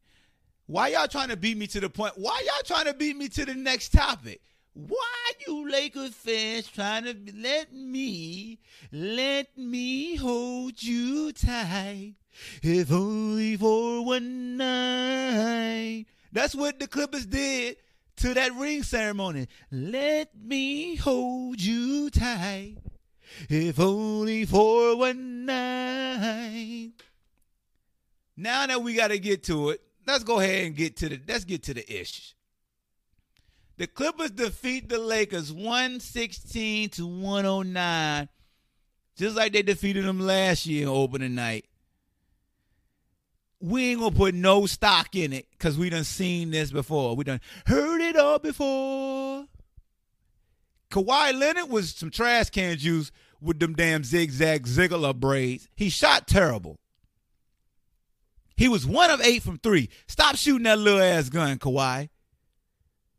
[0.70, 2.14] Why y'all trying to beat me to the point?
[2.16, 4.40] Why y'all trying to beat me to the next topic?
[4.74, 8.60] Why you Lakers fans trying to let me,
[8.92, 12.18] let me hold you tight,
[12.62, 16.06] if only for one night?
[16.32, 17.78] That's what the Clippers did
[18.18, 19.48] to that ring ceremony.
[19.72, 22.76] Let me hold you tight,
[23.50, 26.92] if only for one night.
[28.38, 31.20] Now that we got to get to it, let's go ahead and get to the
[31.28, 32.36] let's get to the ish.
[33.78, 38.28] The Clippers defeat the Lakers 116 to 109,
[39.16, 41.66] just like they defeated them last year opening night.
[43.62, 47.16] We ain't gonna put no stock in it because we done seen this before.
[47.16, 49.46] We done heard it all before.
[50.92, 55.68] Kawhi Leonard was some trash can juice with them damn zigzag ziggler braids.
[55.76, 56.80] He shot terrible.
[58.60, 59.88] He was one of eight from three.
[60.10, 62.10] Stop shooting that little ass gun, Kawhi.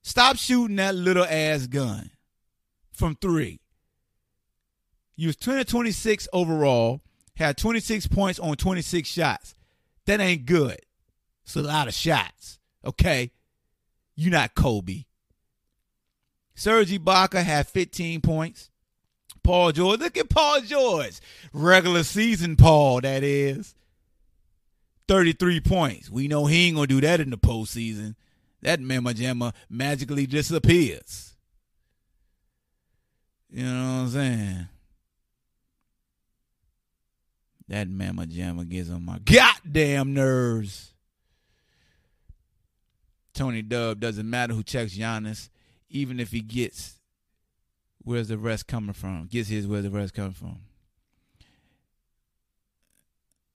[0.03, 2.11] Stop shooting that little ass gun
[2.93, 3.59] from three.
[5.16, 7.01] You was 20 26 overall,
[7.36, 9.55] had 26 points on 26 shots.
[10.05, 10.78] That ain't good.
[11.45, 12.59] It's a lot of shots.
[12.84, 13.30] Okay?
[14.16, 15.05] You're not Kobe.
[16.55, 18.68] Serge Ibaka had 15 points.
[19.43, 20.01] Paul George.
[20.01, 21.18] Look at Paul George.
[21.55, 23.74] Regular season Paul, that is.
[25.11, 26.09] 33 points.
[26.09, 28.15] We know he ain't gonna do that in the postseason.
[28.63, 31.35] That Mama Jamma magically disappears.
[33.51, 34.69] You know what I'm saying?
[37.67, 40.95] That Mama Jamma gets on my goddamn nerves.
[43.35, 45.49] Tony Dub doesn't matter who checks Giannis,
[45.89, 47.01] even if he gets
[48.05, 49.27] where's the rest coming from?
[49.27, 50.61] Gets his where's the rest coming from?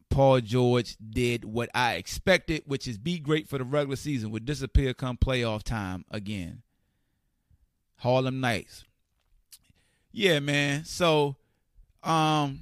[0.09, 4.45] Paul George did what I expected, which is be great for the regular season, would
[4.45, 6.61] disappear come playoff time again.
[7.97, 8.85] Harlem Nights.
[10.11, 10.85] Yeah, man.
[10.85, 11.35] So,
[12.03, 12.61] um,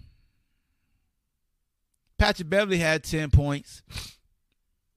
[2.18, 3.84] Patrick Beverly had 10 points.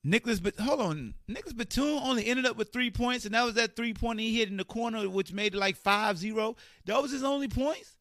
[0.06, 3.54] Nicholas, but hold on, Nicholas Batum only ended up with three points, and that was
[3.54, 6.56] that three point he hit in the corner, which made it like 5-0.
[6.84, 7.96] That was his only points.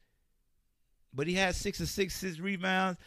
[1.11, 2.99] But he had six or six, six rebounds.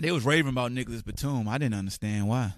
[0.00, 1.46] They was raving about Nicholas Batum.
[1.46, 2.54] I didn't understand why.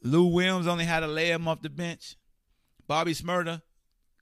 [0.00, 2.16] Lou Williams only had to lay him off the bench.
[2.86, 3.60] Bobby Shmurda,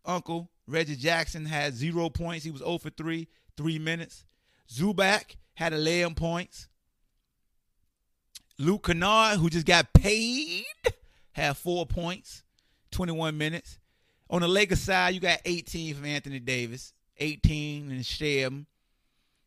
[0.05, 2.45] uncle, Reggie Jackson had zero points.
[2.45, 4.25] He was 0 for 3, three minutes.
[4.71, 6.69] Zubac had to lay him points.
[8.59, 10.65] Luke Kennard, who just got paid,
[11.33, 12.45] had four points,
[12.93, 13.79] 21 minutes.
[14.31, 18.67] On the Lakers side, you got 18 from Anthony Davis, 18 and Shem.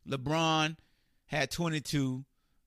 [0.08, 0.76] LeBron
[1.34, 2.24] had 22.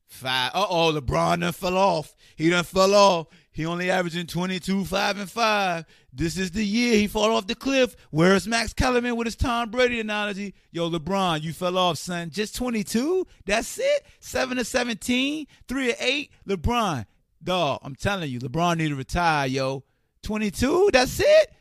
[0.07, 0.51] Five.
[0.53, 2.15] Uh oh, LeBron done fell off.
[2.35, 3.27] He done fell off.
[3.51, 5.85] He only averaging 22, 5, and 5.
[6.13, 7.95] This is the year he fall off the cliff.
[8.11, 10.53] Where's Max Kellerman with his Tom Brady analogy?
[10.71, 12.29] Yo, LeBron, you fell off, son.
[12.29, 13.25] Just 22?
[13.45, 14.05] That's it?
[14.19, 15.47] 7 to 17?
[15.67, 16.31] 3 to 8?
[16.47, 17.05] LeBron,
[17.43, 19.83] dog, I'm telling you, LeBron need to retire, yo.
[20.21, 20.91] 22?
[20.93, 21.51] That's it?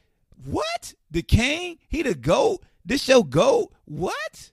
[0.45, 0.95] What?
[1.11, 1.79] The king?
[1.89, 2.63] He the GOAT?
[2.85, 3.73] This your GOAT?
[3.87, 4.53] What?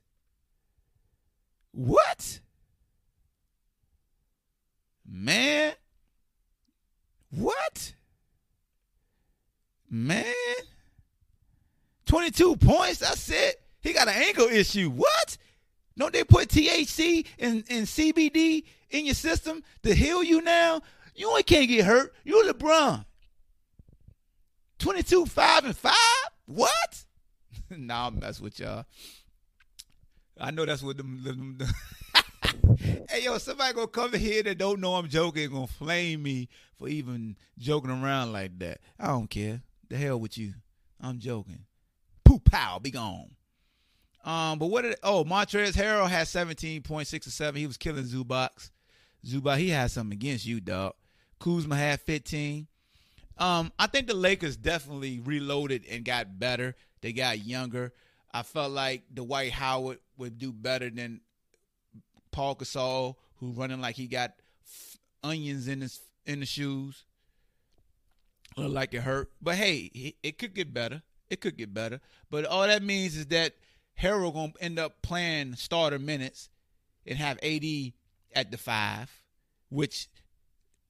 [1.73, 2.39] What?
[5.15, 5.73] Man.
[7.29, 7.93] What?
[9.87, 10.25] Man.
[12.07, 13.61] 22 points, that's it.
[13.81, 14.89] He got an ankle issue.
[14.89, 15.37] What?
[15.95, 20.81] Don't they put THC and, and CBD in your system to heal you now?
[21.13, 22.11] You ain't can't get hurt.
[22.23, 23.05] You LeBron.
[24.79, 25.93] 22, 5, and 5?
[26.47, 27.05] What?
[27.69, 28.85] nah, I'm mess with y'all.
[30.39, 31.69] I know that's what them, them, them
[32.77, 36.87] hey yo, somebody gonna come here that don't know I'm joking gonna flame me for
[36.87, 38.79] even joking around like that.
[38.99, 39.61] I don't care.
[39.89, 40.53] The hell with you.
[41.01, 41.65] I'm joking.
[42.23, 43.31] Pooh pow, be gone.
[44.23, 47.59] Um, but what did oh Montrezl Harrell had 17.6 or 7.
[47.59, 48.71] He was killing Zubac.
[49.25, 50.93] Zubac, he had something against you, dog.
[51.39, 52.67] Kuzma had 15.
[53.37, 56.75] Um, I think the Lakers definitely reloaded and got better.
[57.01, 57.93] They got younger.
[58.33, 61.21] I felt like Dwight Howard would do better than
[62.33, 64.33] Paul Gasol, who running like he got
[64.65, 67.05] f- onions in his in the shoes.
[68.57, 71.01] Look like it hurt, but hey, it, could get better.
[71.29, 72.01] It could get better.
[72.29, 73.53] But all that means is that
[73.99, 76.49] Harrell gonna end up playing starter minutes
[77.07, 77.93] and have AD
[78.35, 79.09] at the five,
[79.69, 80.07] which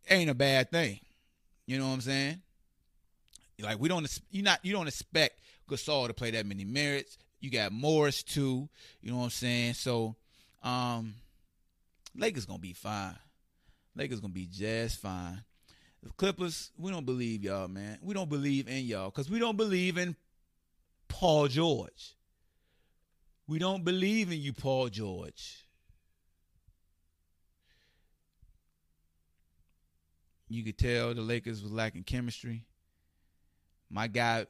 [0.09, 0.99] ain't a bad thing.
[1.65, 2.41] You know what I'm saying?
[3.61, 5.39] Like we don't you not you don't expect
[5.69, 7.17] Gasol to play that many minutes.
[7.39, 8.67] You got Morris too.
[9.01, 9.73] You know what I'm saying?
[9.75, 10.15] So
[10.63, 11.13] um
[12.15, 13.15] Lakers gonna be fine.
[13.95, 15.43] Lakers gonna be just fine.
[16.01, 17.97] The Clippers, we don't believe y'all, man.
[18.01, 20.15] We don't believe in y'all because we don't believe in
[21.07, 22.15] Paul George.
[23.47, 25.65] We don't believe in you, Paul George.
[30.49, 32.65] You could tell the Lakers was lacking chemistry.
[33.89, 34.45] My guy,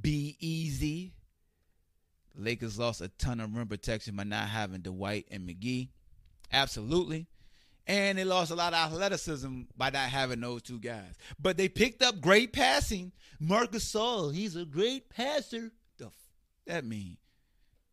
[0.00, 1.14] Be Easy.
[2.36, 5.88] Lakers lost a ton of rim protection by not having Dwight and McGee.
[6.52, 7.26] Absolutely.
[7.86, 11.14] And they lost a lot of athleticism by not having those two guys.
[11.40, 13.12] But they picked up great passing.
[13.40, 15.70] Marcus Gasol, he's a great passer.
[15.96, 16.12] The f-
[16.66, 17.16] that mean?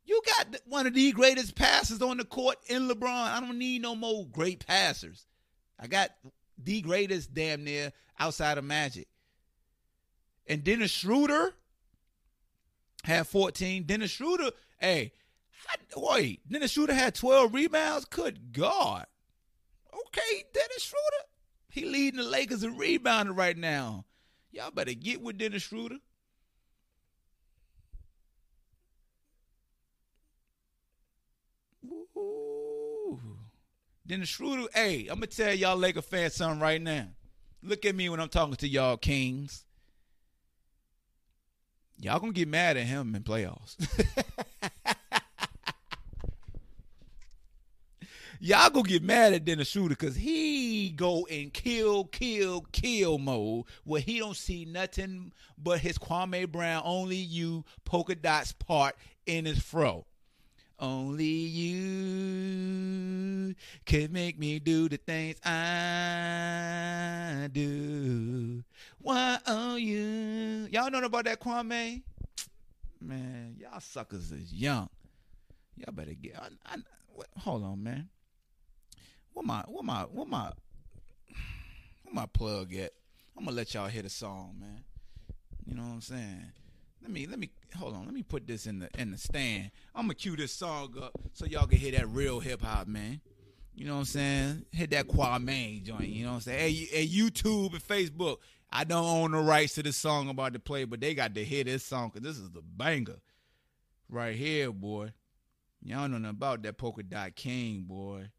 [0.03, 3.07] You got one of the greatest passers on the court in LeBron.
[3.07, 5.25] I don't need no more great passers.
[5.79, 6.11] I got
[6.61, 9.07] the greatest damn near outside of Magic.
[10.47, 11.53] And Dennis Schroeder
[13.03, 13.83] had 14.
[13.83, 15.13] Dennis Schroeder, hey,
[15.95, 18.05] wait, Dennis Schroeder had 12 rebounds?
[18.05, 19.05] Good God.
[19.93, 21.25] Okay, Dennis Schroeder.
[21.69, 24.05] He leading the Lakers in rebounding right now.
[24.51, 25.97] Y'all better get with Dennis Schroeder.
[32.17, 33.19] Ooh.
[34.07, 37.07] Dennis Schroeder, hey, I'm gonna tell y'all Laker fans something right now.
[37.63, 39.65] Look at me when I'm talking to y'all Kings.
[41.99, 43.75] Y'all gonna get mad at him in playoffs.
[48.45, 53.65] y'all go get mad at Dennis Shooter because he go in kill, kill, kill mode
[53.85, 59.45] where he don't see nothing but his Kwame Brown, only you polka dots part in
[59.45, 60.05] his fro.
[60.77, 62.35] Only you
[63.85, 66.29] can make me do the things I
[67.51, 68.63] do.
[68.99, 70.67] Why are you?
[70.69, 72.03] Y'all know about that Kwame?
[73.01, 74.89] Man, y'all suckers is young.
[75.77, 76.35] Y'all better get.
[76.37, 76.77] I, I,
[77.39, 78.09] hold on, man.
[79.35, 80.49] What my what my what my
[82.03, 82.91] what my plug at?
[83.37, 84.85] I'm gonna let y'all hear the song, man.
[85.65, 86.45] You know what I'm saying?
[87.01, 88.05] Let me let me hold on.
[88.05, 89.71] Let me put this in the in the stand.
[89.93, 93.19] I'm gonna cue this song up so y'all can hear that real hip hop, man.
[93.73, 94.65] You know what I'm saying?
[94.71, 96.07] Hit that Kwame joint.
[96.07, 96.59] You know what I'm saying?
[96.59, 98.37] Hey, hey, YouTube and Facebook.
[98.71, 101.35] I don't own the rights to this song I'm about to play, but they got
[101.35, 103.19] to hear this song because this is the banger
[104.07, 105.11] right here, boy.
[105.83, 108.29] Y'all know nothing about that polka dot king, boy.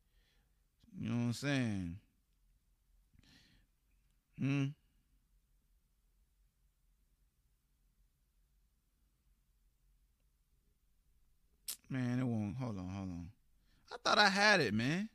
[0.98, 1.96] You know what I'm saying?
[4.38, 4.64] Hmm.
[11.88, 12.56] Man, it won't.
[12.56, 13.28] Hold on, hold on.
[13.92, 15.08] I thought I had it, man.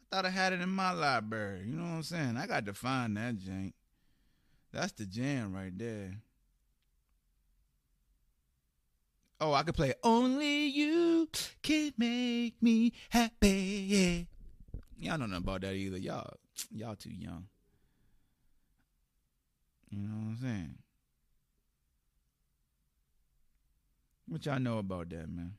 [0.00, 1.64] I thought I had it in my library.
[1.66, 2.36] You know what I'm saying?
[2.36, 3.72] I got to find that jank.
[4.72, 6.14] That's the jam right there.
[9.40, 11.28] Oh, I could play Only You
[11.62, 14.28] Can Make Me Happy.
[14.98, 15.98] Y'all don't know nothing about that either.
[15.98, 16.34] Y'all,
[16.70, 17.46] y'all too young.
[19.90, 20.74] You know what I'm saying?
[24.26, 25.54] What y'all know about that, man?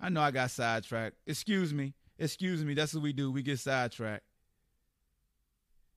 [0.00, 1.16] I know I got sidetracked.
[1.26, 1.94] Excuse me.
[2.18, 2.74] Excuse me.
[2.74, 3.30] That's what we do.
[3.30, 4.24] We get sidetracked.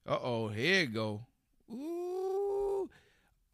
[0.06, 0.48] Uh oh.
[0.48, 1.26] Here it go.
[1.72, 2.88] Ooh.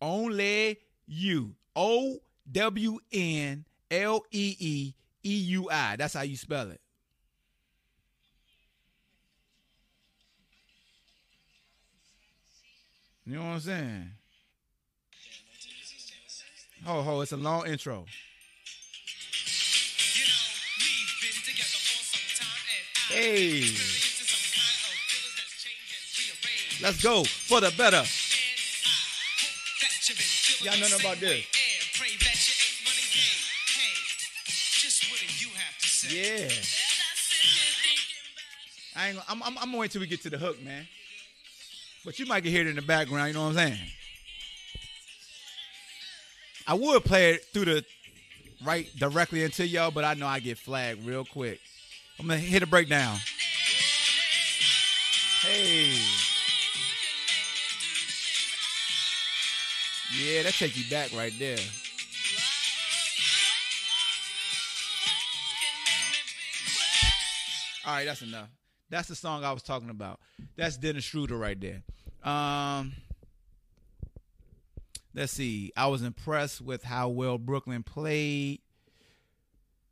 [0.00, 1.54] Only you.
[1.74, 2.18] O
[2.50, 5.96] W N L E E E U I.
[5.96, 6.80] That's how you spell it.
[13.26, 14.10] You know what I'm saying?
[16.84, 18.06] Ho ho, it's a long intro.
[23.08, 23.62] Hey.
[26.80, 28.04] Let's go for the better.
[30.62, 31.44] Y'all know about this.
[36.08, 36.48] Yeah.
[38.94, 40.86] I ain't, I'm, I'm, I'm gonna wait till we get to the hook, man.
[42.07, 43.26] But you might get hear it in the background.
[43.26, 43.78] You know what I'm saying?
[46.68, 47.84] I would play it through the
[48.64, 51.59] right directly into y'all, but I know I get flagged real quick.
[52.20, 53.18] I'm gonna hit a breakdown.
[55.40, 55.94] Hey.
[60.16, 61.59] Yeah, that take you back right there.
[67.84, 68.48] All right, that's enough.
[68.90, 70.20] That's the song I was talking about.
[70.57, 71.82] That's Dennis Schroeder right there.
[72.26, 72.92] Um,
[75.14, 75.72] let's see.
[75.76, 78.60] I was impressed with how well Brooklyn played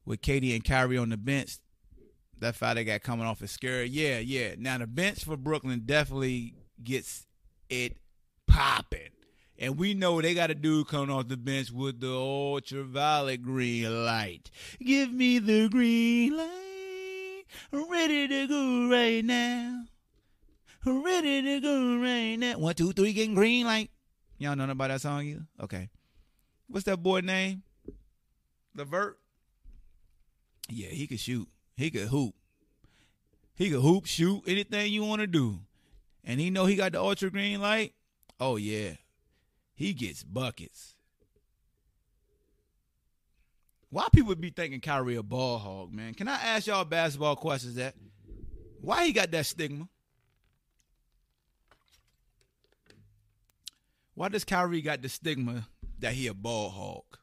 [0.05, 1.59] with KD and Kyrie on the bench.
[2.41, 3.89] That fight they got coming off is scary.
[3.89, 4.57] Yeah, yeah.
[4.59, 7.27] Now the bench for Brooklyn definitely gets
[7.71, 7.97] it
[8.49, 9.11] popping.
[9.57, 14.05] And we know they got a dude coming off the bench with the ultraviolet green
[14.05, 14.51] light.
[14.81, 17.45] Give me the green light.
[17.73, 19.85] I'm ready to go right now.
[20.87, 22.59] Ready to go right now.
[22.59, 23.91] One, two, three, getting green light.
[24.37, 25.47] Y'all know about that song either?
[25.63, 25.89] Okay.
[26.69, 27.63] What's that boy name?
[28.75, 29.19] Levert?
[30.69, 31.49] Yeah, he could shoot.
[31.77, 32.35] He could hoop.
[33.55, 35.61] He could hoop, shoot, anything you want to do.
[36.25, 37.95] And he know he got the ultra green light.
[38.39, 38.93] Oh yeah.
[39.75, 40.97] He gets buckets.
[43.91, 46.15] Why people be thinking Kyrie a ball hog, man?
[46.15, 47.95] Can I ask y'all basketball questions that?
[48.81, 49.89] Why he got that stigma?
[54.15, 55.67] Why does Kyrie got the stigma
[55.99, 57.19] that he a ball hog?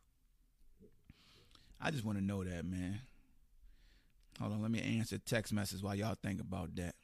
[1.80, 3.02] I just want to know that, man.
[4.40, 6.96] Hold on, let me answer text message while y'all think about that.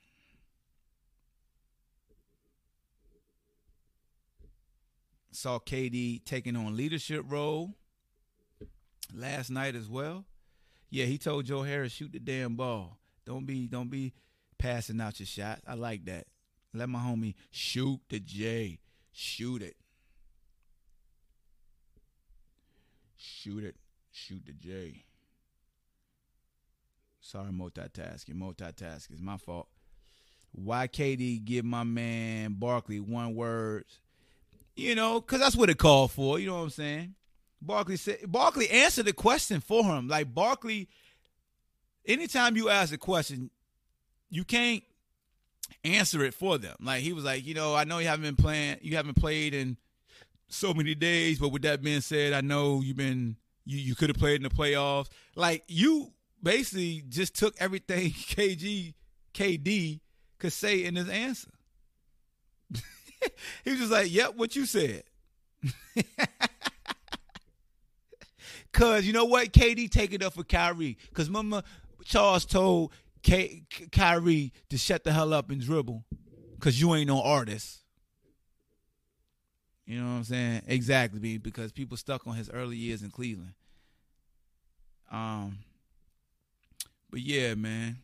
[5.32, 7.76] Saw KD taking on leadership role
[9.14, 10.26] last night as well.
[10.90, 12.98] Yeah, he told Joe Harris shoot the damn ball.
[13.26, 14.14] Don't be don't be
[14.58, 15.62] passing out your shots.
[15.68, 16.26] I like that.
[16.74, 18.80] Let my homie shoot the J.
[19.20, 19.76] Shoot it.
[23.16, 23.76] Shoot it.
[24.12, 25.06] Shoot the J.
[27.20, 28.36] Sorry, multitasking.
[28.36, 29.70] Multitasking is my fault.
[30.52, 33.86] Why KD give my man Barkley one word?
[34.76, 36.38] You know, because that's what it called for.
[36.38, 37.16] You know what I'm saying?
[37.60, 40.08] Barkley said Barkley answered the question for him.
[40.08, 40.90] Like Barkley,
[42.06, 43.50] anytime you ask a question,
[44.30, 44.84] you can't
[45.84, 46.76] answer it for them.
[46.82, 49.54] Like he was like, you know, I know you haven't been playing, you haven't played
[49.54, 49.78] in
[50.50, 54.10] so many days, but with that being said, I know you've been you you could
[54.10, 55.10] have played in the playoffs.
[55.36, 56.12] Like you
[56.42, 58.94] basically just took everything KG
[59.34, 60.00] KD
[60.40, 61.52] could say in his answer.
[63.64, 65.04] he was just like, "Yep, what you said."
[68.72, 70.98] Cause you know what, KD take it up for Kyrie.
[71.14, 71.64] Cause Mama
[72.06, 72.92] Charles told
[73.24, 76.04] K- Kyrie to shut the hell up and dribble,
[76.60, 77.82] cause you ain't no artist.
[79.86, 80.62] You know what I'm saying?
[80.68, 83.54] Exactly, because people stuck on his early years in Cleveland.
[85.10, 85.60] Um,
[87.10, 88.00] but yeah, man.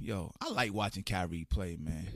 [0.00, 2.08] Yo, I like watching Kyrie play, man.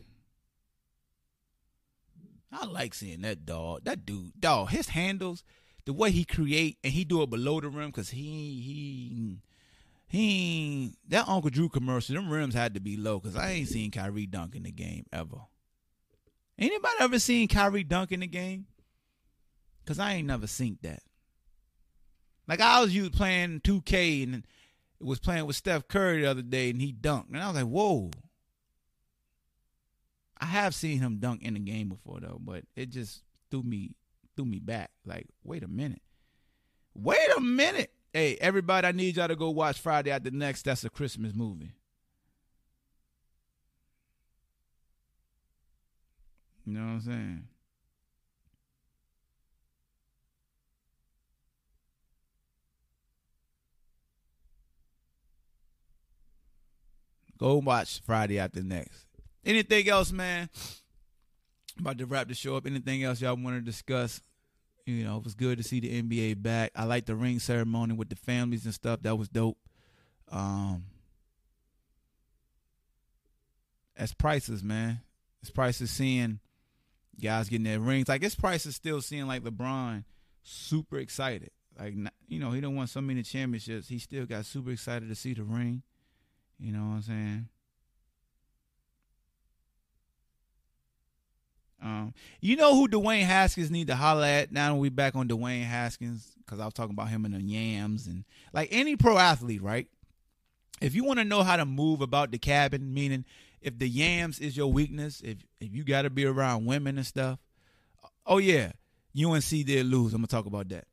[2.51, 3.85] I like seeing that dog.
[3.85, 5.45] That dude, dog, his handles,
[5.87, 9.39] the way he create and he do it below the rim because he he
[10.07, 13.91] he that Uncle Drew commercial, them rims had to be low because I ain't seen
[13.91, 15.39] Kyrie dunk in the game ever.
[16.59, 18.67] Ain't anybody ever seen Kyrie dunk in the game?
[19.87, 21.03] Cause I ain't never seen that.
[22.47, 24.47] Like I was you playing 2K and
[25.01, 27.29] was playing with Steph Curry the other day and he dunked.
[27.29, 28.11] And I was like, whoa.
[30.39, 33.95] I have seen him dunk in the game before though, but it just threw me
[34.37, 34.91] threw me back.
[35.05, 36.03] Like, wait a minute.
[36.95, 37.91] Wait a minute.
[38.13, 40.63] Hey, everybody, I need y'all to go watch Friday After Next.
[40.65, 41.73] That's a Christmas movie.
[46.65, 47.49] You know what I'm saying?
[57.37, 59.07] Go watch Friday After Next.
[59.45, 60.49] Anything else, man?
[61.79, 62.67] About to wrap the show up.
[62.67, 64.21] Anything else y'all want to discuss?
[64.87, 66.71] You know, it was good to see the NBA back.
[66.77, 69.01] I like the ring ceremony with the families and stuff.
[69.03, 69.57] That was dope.
[70.31, 70.85] Um,
[73.97, 75.01] as prices, man.
[75.43, 76.41] As prices seeing
[77.21, 78.09] guys getting their rings.
[78.09, 80.05] Like his price is still seeing like LeBron
[80.43, 81.51] super excited.
[81.79, 81.95] Like
[82.29, 83.89] you know, he don't want so many championships.
[83.89, 85.83] He still got super excited to see the ring.
[86.59, 87.49] You know what I'm saying?
[91.85, 95.65] Um, you know who Dwayne Haskins need to holler at now we back on Dwayne
[95.65, 98.25] Haskins because I was talking about him and the yams and
[98.55, 99.87] like any pro athlete, right?
[100.81, 103.27] If you want to know how to move about the cabin, meaning
[103.61, 107.07] if the yams is your weakness, if if you got to be around women and
[107.07, 107.39] stuff,
[108.25, 108.73] oh yeah,
[109.23, 110.15] UNC did lose.
[110.15, 110.87] I'm gonna talk about that.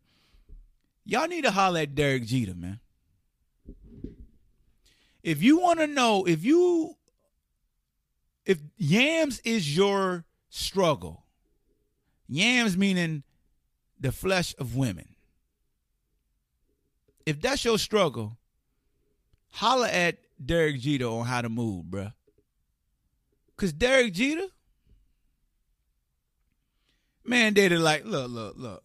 [1.05, 2.81] Y'all need to holler at Derek Jeter, man.
[5.23, 6.95] If you want to know if you
[8.45, 11.23] if yams is your struggle.
[12.27, 13.23] Yams meaning
[13.99, 15.15] the flesh of women.
[17.25, 18.37] If that's your struggle,
[19.49, 22.13] holla at Derek Jeter on how to move, bruh.
[23.57, 24.47] Cause Derek Jeter,
[27.23, 28.83] man, they like, look, look, look.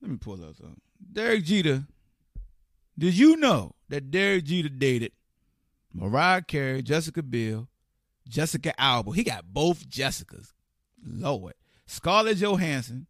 [0.00, 0.80] Let me pull up something.
[1.12, 1.84] Derek Jeter,
[2.98, 5.12] did you know that Derek Jeter dated
[5.92, 7.68] Mariah Carey, Jessica Biel,
[8.28, 9.12] Jessica Alba.
[9.12, 10.52] He got both Jessicas.
[11.04, 11.54] Lord.
[11.86, 13.06] Scarlett Johansson.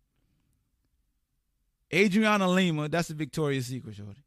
[1.93, 2.89] Adriana Lima.
[2.89, 4.23] That's the Victoria's Secret, shorty.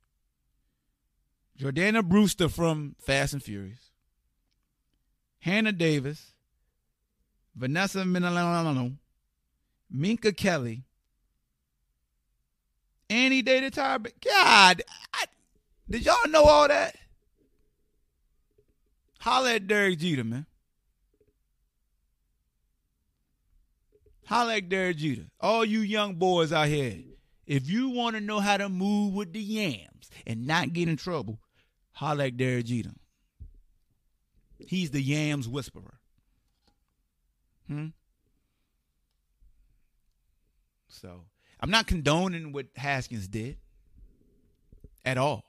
[1.59, 3.91] Jordana Brewster from Fast and Furious.
[5.39, 6.33] Hannah Davis.
[7.55, 8.97] Vanessa Minnillo.
[9.89, 10.83] Minka Kelly.
[13.09, 14.09] Annie dated Tyra.
[14.23, 14.83] God,
[15.13, 15.25] I,
[15.89, 16.95] did y'all know all that?
[19.19, 20.45] Holla at Derek Jeter, man.
[24.31, 25.25] Holla at Derek Jeter.
[25.41, 26.95] All you young boys out here,
[27.45, 30.95] if you want to know how to move with the yams and not get in
[30.95, 31.41] trouble,
[31.91, 32.93] holla at Derek Jeter.
[34.57, 35.99] He's the yams whisperer.
[37.67, 37.87] Hmm?
[40.87, 41.25] So
[41.59, 43.57] I'm not condoning what Haskins did
[45.03, 45.43] at all.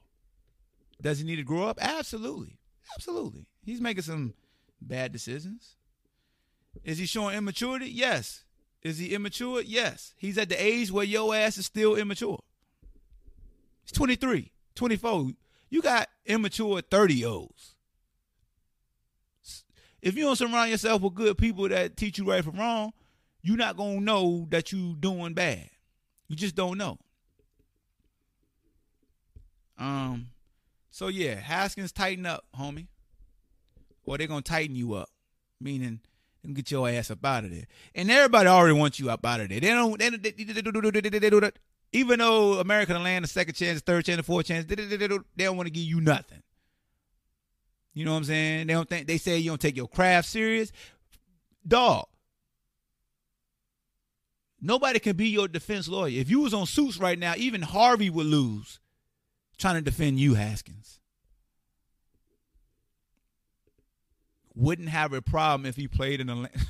[1.01, 1.79] Does he need to grow up?
[1.81, 2.59] Absolutely.
[2.97, 3.47] Absolutely.
[3.65, 4.35] He's making some
[4.81, 5.77] bad decisions.
[6.83, 7.89] Is he showing immaturity?
[7.89, 8.42] Yes.
[8.83, 9.61] Is he immature?
[9.63, 10.15] Yes.
[10.17, 12.41] He's at the age where your ass is still immature.
[13.85, 15.31] He's 23, 24.
[15.71, 17.77] You got immature 30 year olds.
[20.03, 22.93] If you don't surround yourself with good people that teach you right from wrong,
[23.41, 25.71] you're not gonna know that you doing bad.
[26.29, 26.99] You just don't know.
[29.79, 30.27] Um,
[30.91, 32.89] so yeah, Haskins tighten up, homie.
[34.05, 35.09] Or they're gonna tighten you up.
[35.61, 36.01] Meaning
[36.45, 37.67] and get your ass up out of there.
[37.95, 39.61] And everybody already wants you up out of there.
[39.61, 39.99] They don't.
[39.99, 41.51] They, they, they, they,
[41.93, 45.45] Even though American land a second chance, third chance, fourth chance, they, they, they they
[45.45, 46.43] don't want to give you nothing.
[47.95, 48.67] You know what I'm saying?
[48.67, 50.73] They don't think they say you don't take your craft serious.
[51.67, 52.07] Dog.
[54.61, 56.21] Nobody can be your defense lawyer.
[56.21, 58.79] If you was on suits right now, even Harvey would lose
[59.59, 61.01] trying to defend you, Haskins.
[64.55, 66.49] Wouldn't have a problem if he played in the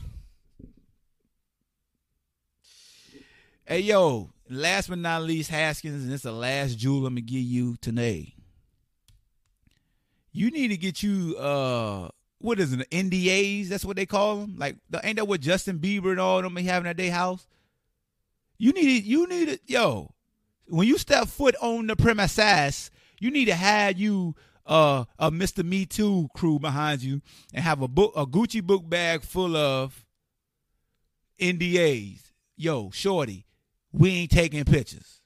[3.64, 7.40] Hey yo, last but not least, Haskins, and it's the last jewel I'm gonna give
[7.40, 8.34] you today.
[10.32, 12.08] You need to get you uh
[12.38, 13.68] what is it, NDAs?
[13.68, 14.56] That's what they call them.
[14.58, 17.46] Like, ain't that what Justin Bieber and all them having at their house?
[18.58, 20.12] You need it, you need it, yo.
[20.66, 24.34] When you step foot on the premises, you need to have you
[24.66, 25.64] uh, a Mr.
[25.64, 27.20] Me Too crew behind you
[27.52, 30.04] and have a book a Gucci book bag full of
[31.40, 32.30] NDAs.
[32.56, 33.46] Yo, shorty,
[33.92, 35.20] we ain't taking pictures.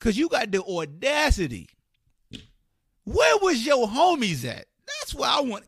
[0.00, 1.68] Cause you got the audacity.
[3.04, 4.66] Where was your homies at?
[4.86, 5.64] That's where I want.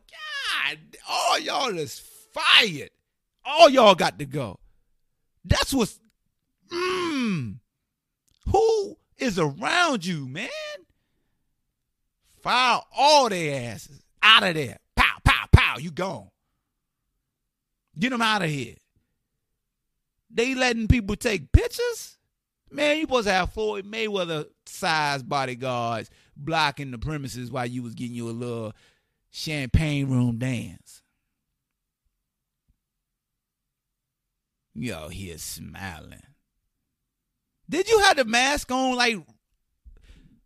[0.67, 0.77] God,
[1.09, 2.01] all y'all is
[2.33, 2.89] fired.
[3.45, 4.59] All y'all got to go.
[5.43, 5.99] That's what's.
[6.71, 7.59] Mmm.
[8.51, 10.49] Who is around you, man?
[12.45, 14.77] Fire all their asses out of there.
[14.95, 15.79] Pow, pow, pow.
[15.79, 16.27] You gone.
[17.97, 18.75] Get them out of here.
[20.29, 22.19] They letting people take pictures?
[22.69, 27.95] Man, you supposed to have Floyd Mayweather size bodyguards blocking the premises while you was
[27.95, 28.73] getting you a little
[29.31, 31.01] champagne room dance.
[34.75, 36.21] Y'all here smiling.
[37.67, 39.17] Did you have the mask on like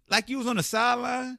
[0.10, 1.38] like you was on the sideline?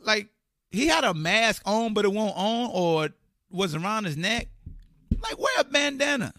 [0.00, 0.28] Like
[0.70, 3.10] he had a mask on but it won't on or
[3.50, 4.48] was around his neck?
[5.22, 6.32] Like wear a bandana.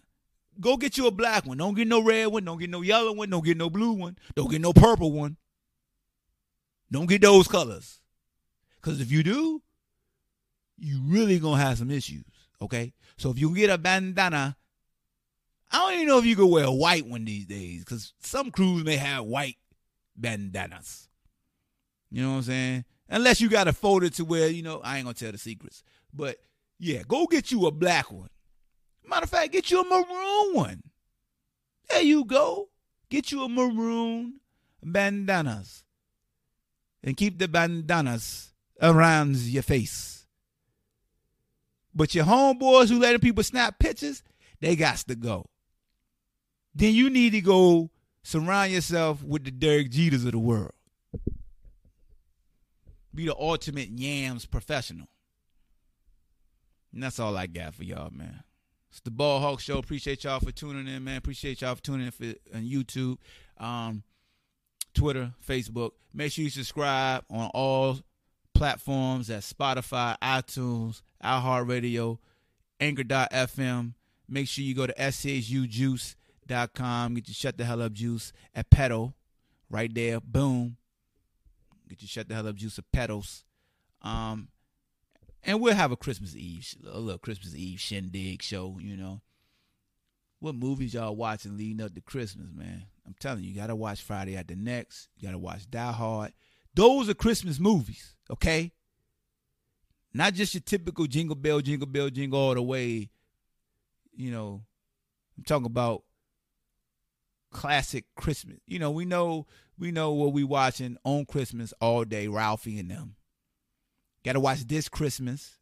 [0.60, 1.58] Go get you a black one.
[1.58, 2.44] Don't get no red one.
[2.44, 3.30] Don't get no yellow one.
[3.30, 4.18] Don't get no blue one.
[4.36, 5.38] Don't get no purple one.
[6.92, 8.00] Don't get those colors.
[8.82, 9.62] Because if you do,
[10.78, 12.26] you really gonna have some issues.
[12.62, 12.94] Okay?
[13.18, 14.58] So if you get a bandana,
[15.72, 18.50] I don't even know if you could wear a white one these days, because some
[18.50, 19.58] crews may have white
[20.16, 21.08] bandanas.
[22.10, 22.86] You know what I'm saying?
[23.10, 25.38] Unless you got a fold it to where, you know, I ain't gonna tell the
[25.38, 25.84] secrets.
[26.14, 26.38] But
[26.78, 28.30] yeah, go get you a black one.
[29.06, 30.84] Matter of fact, get you a maroon one.
[31.90, 32.70] There you go.
[33.10, 34.40] Get you a maroon
[34.84, 35.84] bandanas.
[37.04, 40.28] And keep the bandanas around your face.
[41.96, 44.22] But your homeboys who letting people snap pictures,
[44.60, 45.48] they got to go.
[46.76, 47.90] Then you need to go
[48.22, 50.74] surround yourself with the Derek Jeters of the world.
[53.14, 55.08] Be the ultimate yams professional.
[56.94, 58.44] And that's all I got for y'all, man.
[58.90, 59.78] It's the Ball Hawk Show.
[59.78, 61.18] Appreciate y'all for tuning in, man.
[61.18, 63.18] Appreciate y'all for tuning in for, on YouTube,
[63.58, 64.02] um,
[64.94, 65.92] Twitter, Facebook.
[66.14, 68.00] Make sure you subscribe on all
[68.56, 72.18] platforms at Spotify, iTunes, iHeartRadio,
[72.80, 73.94] Anchor.fm.
[74.28, 77.14] Make sure you go to STHUjuice.com.
[77.14, 79.14] Get your Shut the Hell Up Juice at Pedal.
[79.70, 80.20] Right there.
[80.20, 80.78] Boom.
[81.90, 83.44] Get your Shut the Hell Up Juice at petals.
[84.02, 84.50] Um,
[85.44, 89.22] and we'll have a Christmas Eve, a little Christmas Eve shindig show, you know.
[90.40, 92.84] What movies y'all watching leading up to Christmas, man?
[93.06, 95.10] I'm telling you, you gotta watch Friday at the Next.
[95.18, 96.34] You gotta watch Die Hard.
[96.76, 98.72] Those are Christmas movies, okay?
[100.14, 103.10] Not just your typical jingle bell, jingle bell, jingle all the way.
[104.16, 104.62] You know,
[105.38, 106.04] I'm talking about
[107.52, 108.60] classic Christmas.
[108.66, 109.48] You know, we know
[109.80, 113.16] we know what we watching on Christmas all day, Ralphie and them.
[114.24, 115.58] Got to watch this Christmas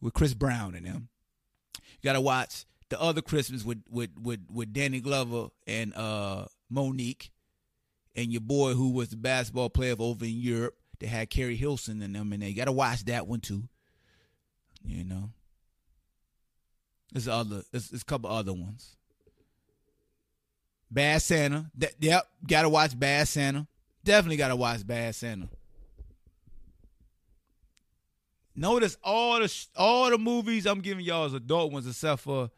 [0.00, 1.08] with Chris Brown and them.
[1.76, 6.46] You got to watch the other Christmas with with with with Danny Glover and uh
[6.72, 7.30] Mo'Nique
[8.14, 10.74] and your boy who was the basketball player over in Europe.
[11.00, 13.68] They had Keri Hilson and them, and they got to watch that one too.
[14.84, 15.30] You know,
[17.12, 18.96] there's other, there's, there's a couple other ones.
[20.90, 21.70] Bad Santa.
[22.00, 23.66] Yep, got to watch Bad Santa.
[24.04, 25.48] Definitely got to watch Bad Santa.
[28.54, 32.50] Notice all the all the movies I'm giving y'all as adult ones except for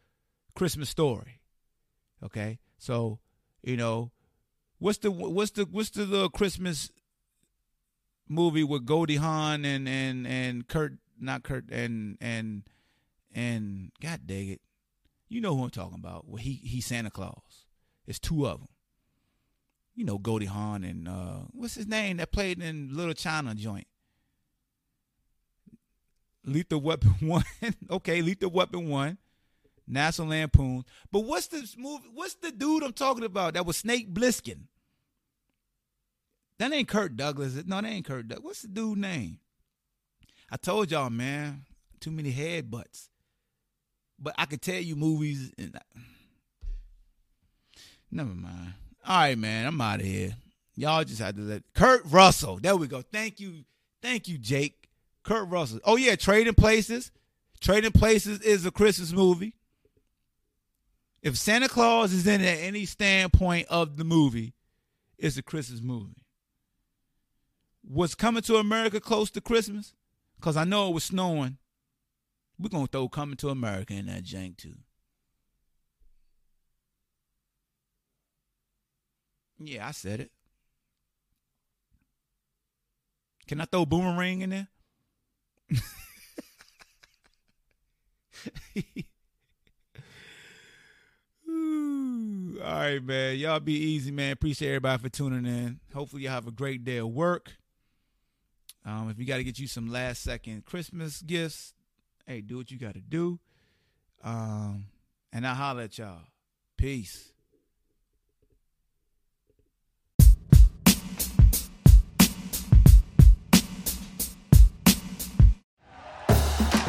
[0.55, 1.41] Christmas Story.
[2.23, 3.19] Okay, so
[3.61, 4.11] you know
[4.79, 6.89] what's the what's the what's the little Christmas
[8.27, 12.63] movie with Goldie Hawn and and and Kurt not Kurt and and
[13.33, 14.61] and God dang it,
[15.29, 16.27] you know who I'm talking about?
[16.27, 17.60] Well, he he's Santa Claus.
[18.11, 18.67] It's two of them.
[19.95, 23.87] You know Goldie Hawn and uh, what's his name that played in Little China joint.
[26.43, 27.45] Lethal Weapon one.
[27.89, 29.17] okay, Lethal Weapon one.
[29.87, 30.83] National Lampoon.
[31.09, 32.09] But what's this movie?
[32.13, 33.53] What's the dude I'm talking about?
[33.53, 34.63] That was Snake Plissken.
[36.59, 37.55] That ain't Kurt Douglas.
[37.65, 38.45] No, that ain't Kurt Douglas.
[38.45, 39.39] What's the dude name?
[40.51, 41.63] I told y'all, man,
[42.01, 43.07] too many headbutts.
[44.19, 45.79] But I could tell you movies and
[48.11, 48.73] never mind.
[49.07, 50.35] All right, man, I'm out of here.
[50.75, 52.57] Y'all just had to let Kurt Russell.
[52.57, 53.01] There we go.
[53.01, 53.65] Thank you.
[54.01, 54.89] Thank you, Jake.
[55.23, 55.79] Kurt Russell.
[55.83, 57.11] Oh, yeah, Trading Places.
[57.59, 59.53] Trading Places is a Christmas movie.
[61.21, 64.53] If Santa Claus is in at any standpoint of the movie,
[65.17, 66.25] it's a Christmas movie.
[67.87, 69.93] Was coming to America close to Christmas?
[70.39, 71.57] Because I know it was snowing.
[72.57, 74.75] We're going to throw Coming to America in that jank, too.
[79.67, 80.31] Yeah, I said it.
[83.47, 84.67] Can I throw Boomerang in there?
[91.49, 93.37] Ooh, all right, man.
[93.37, 94.31] Y'all be easy, man.
[94.31, 95.79] Appreciate everybody for tuning in.
[95.93, 97.53] Hopefully, you have a great day of work.
[98.85, 101.73] Um, if you got to get you some last second Christmas gifts,
[102.25, 103.39] hey, do what you got to do.
[104.23, 104.85] Um,
[105.31, 106.21] and I'll holler at y'all.
[106.77, 107.30] Peace.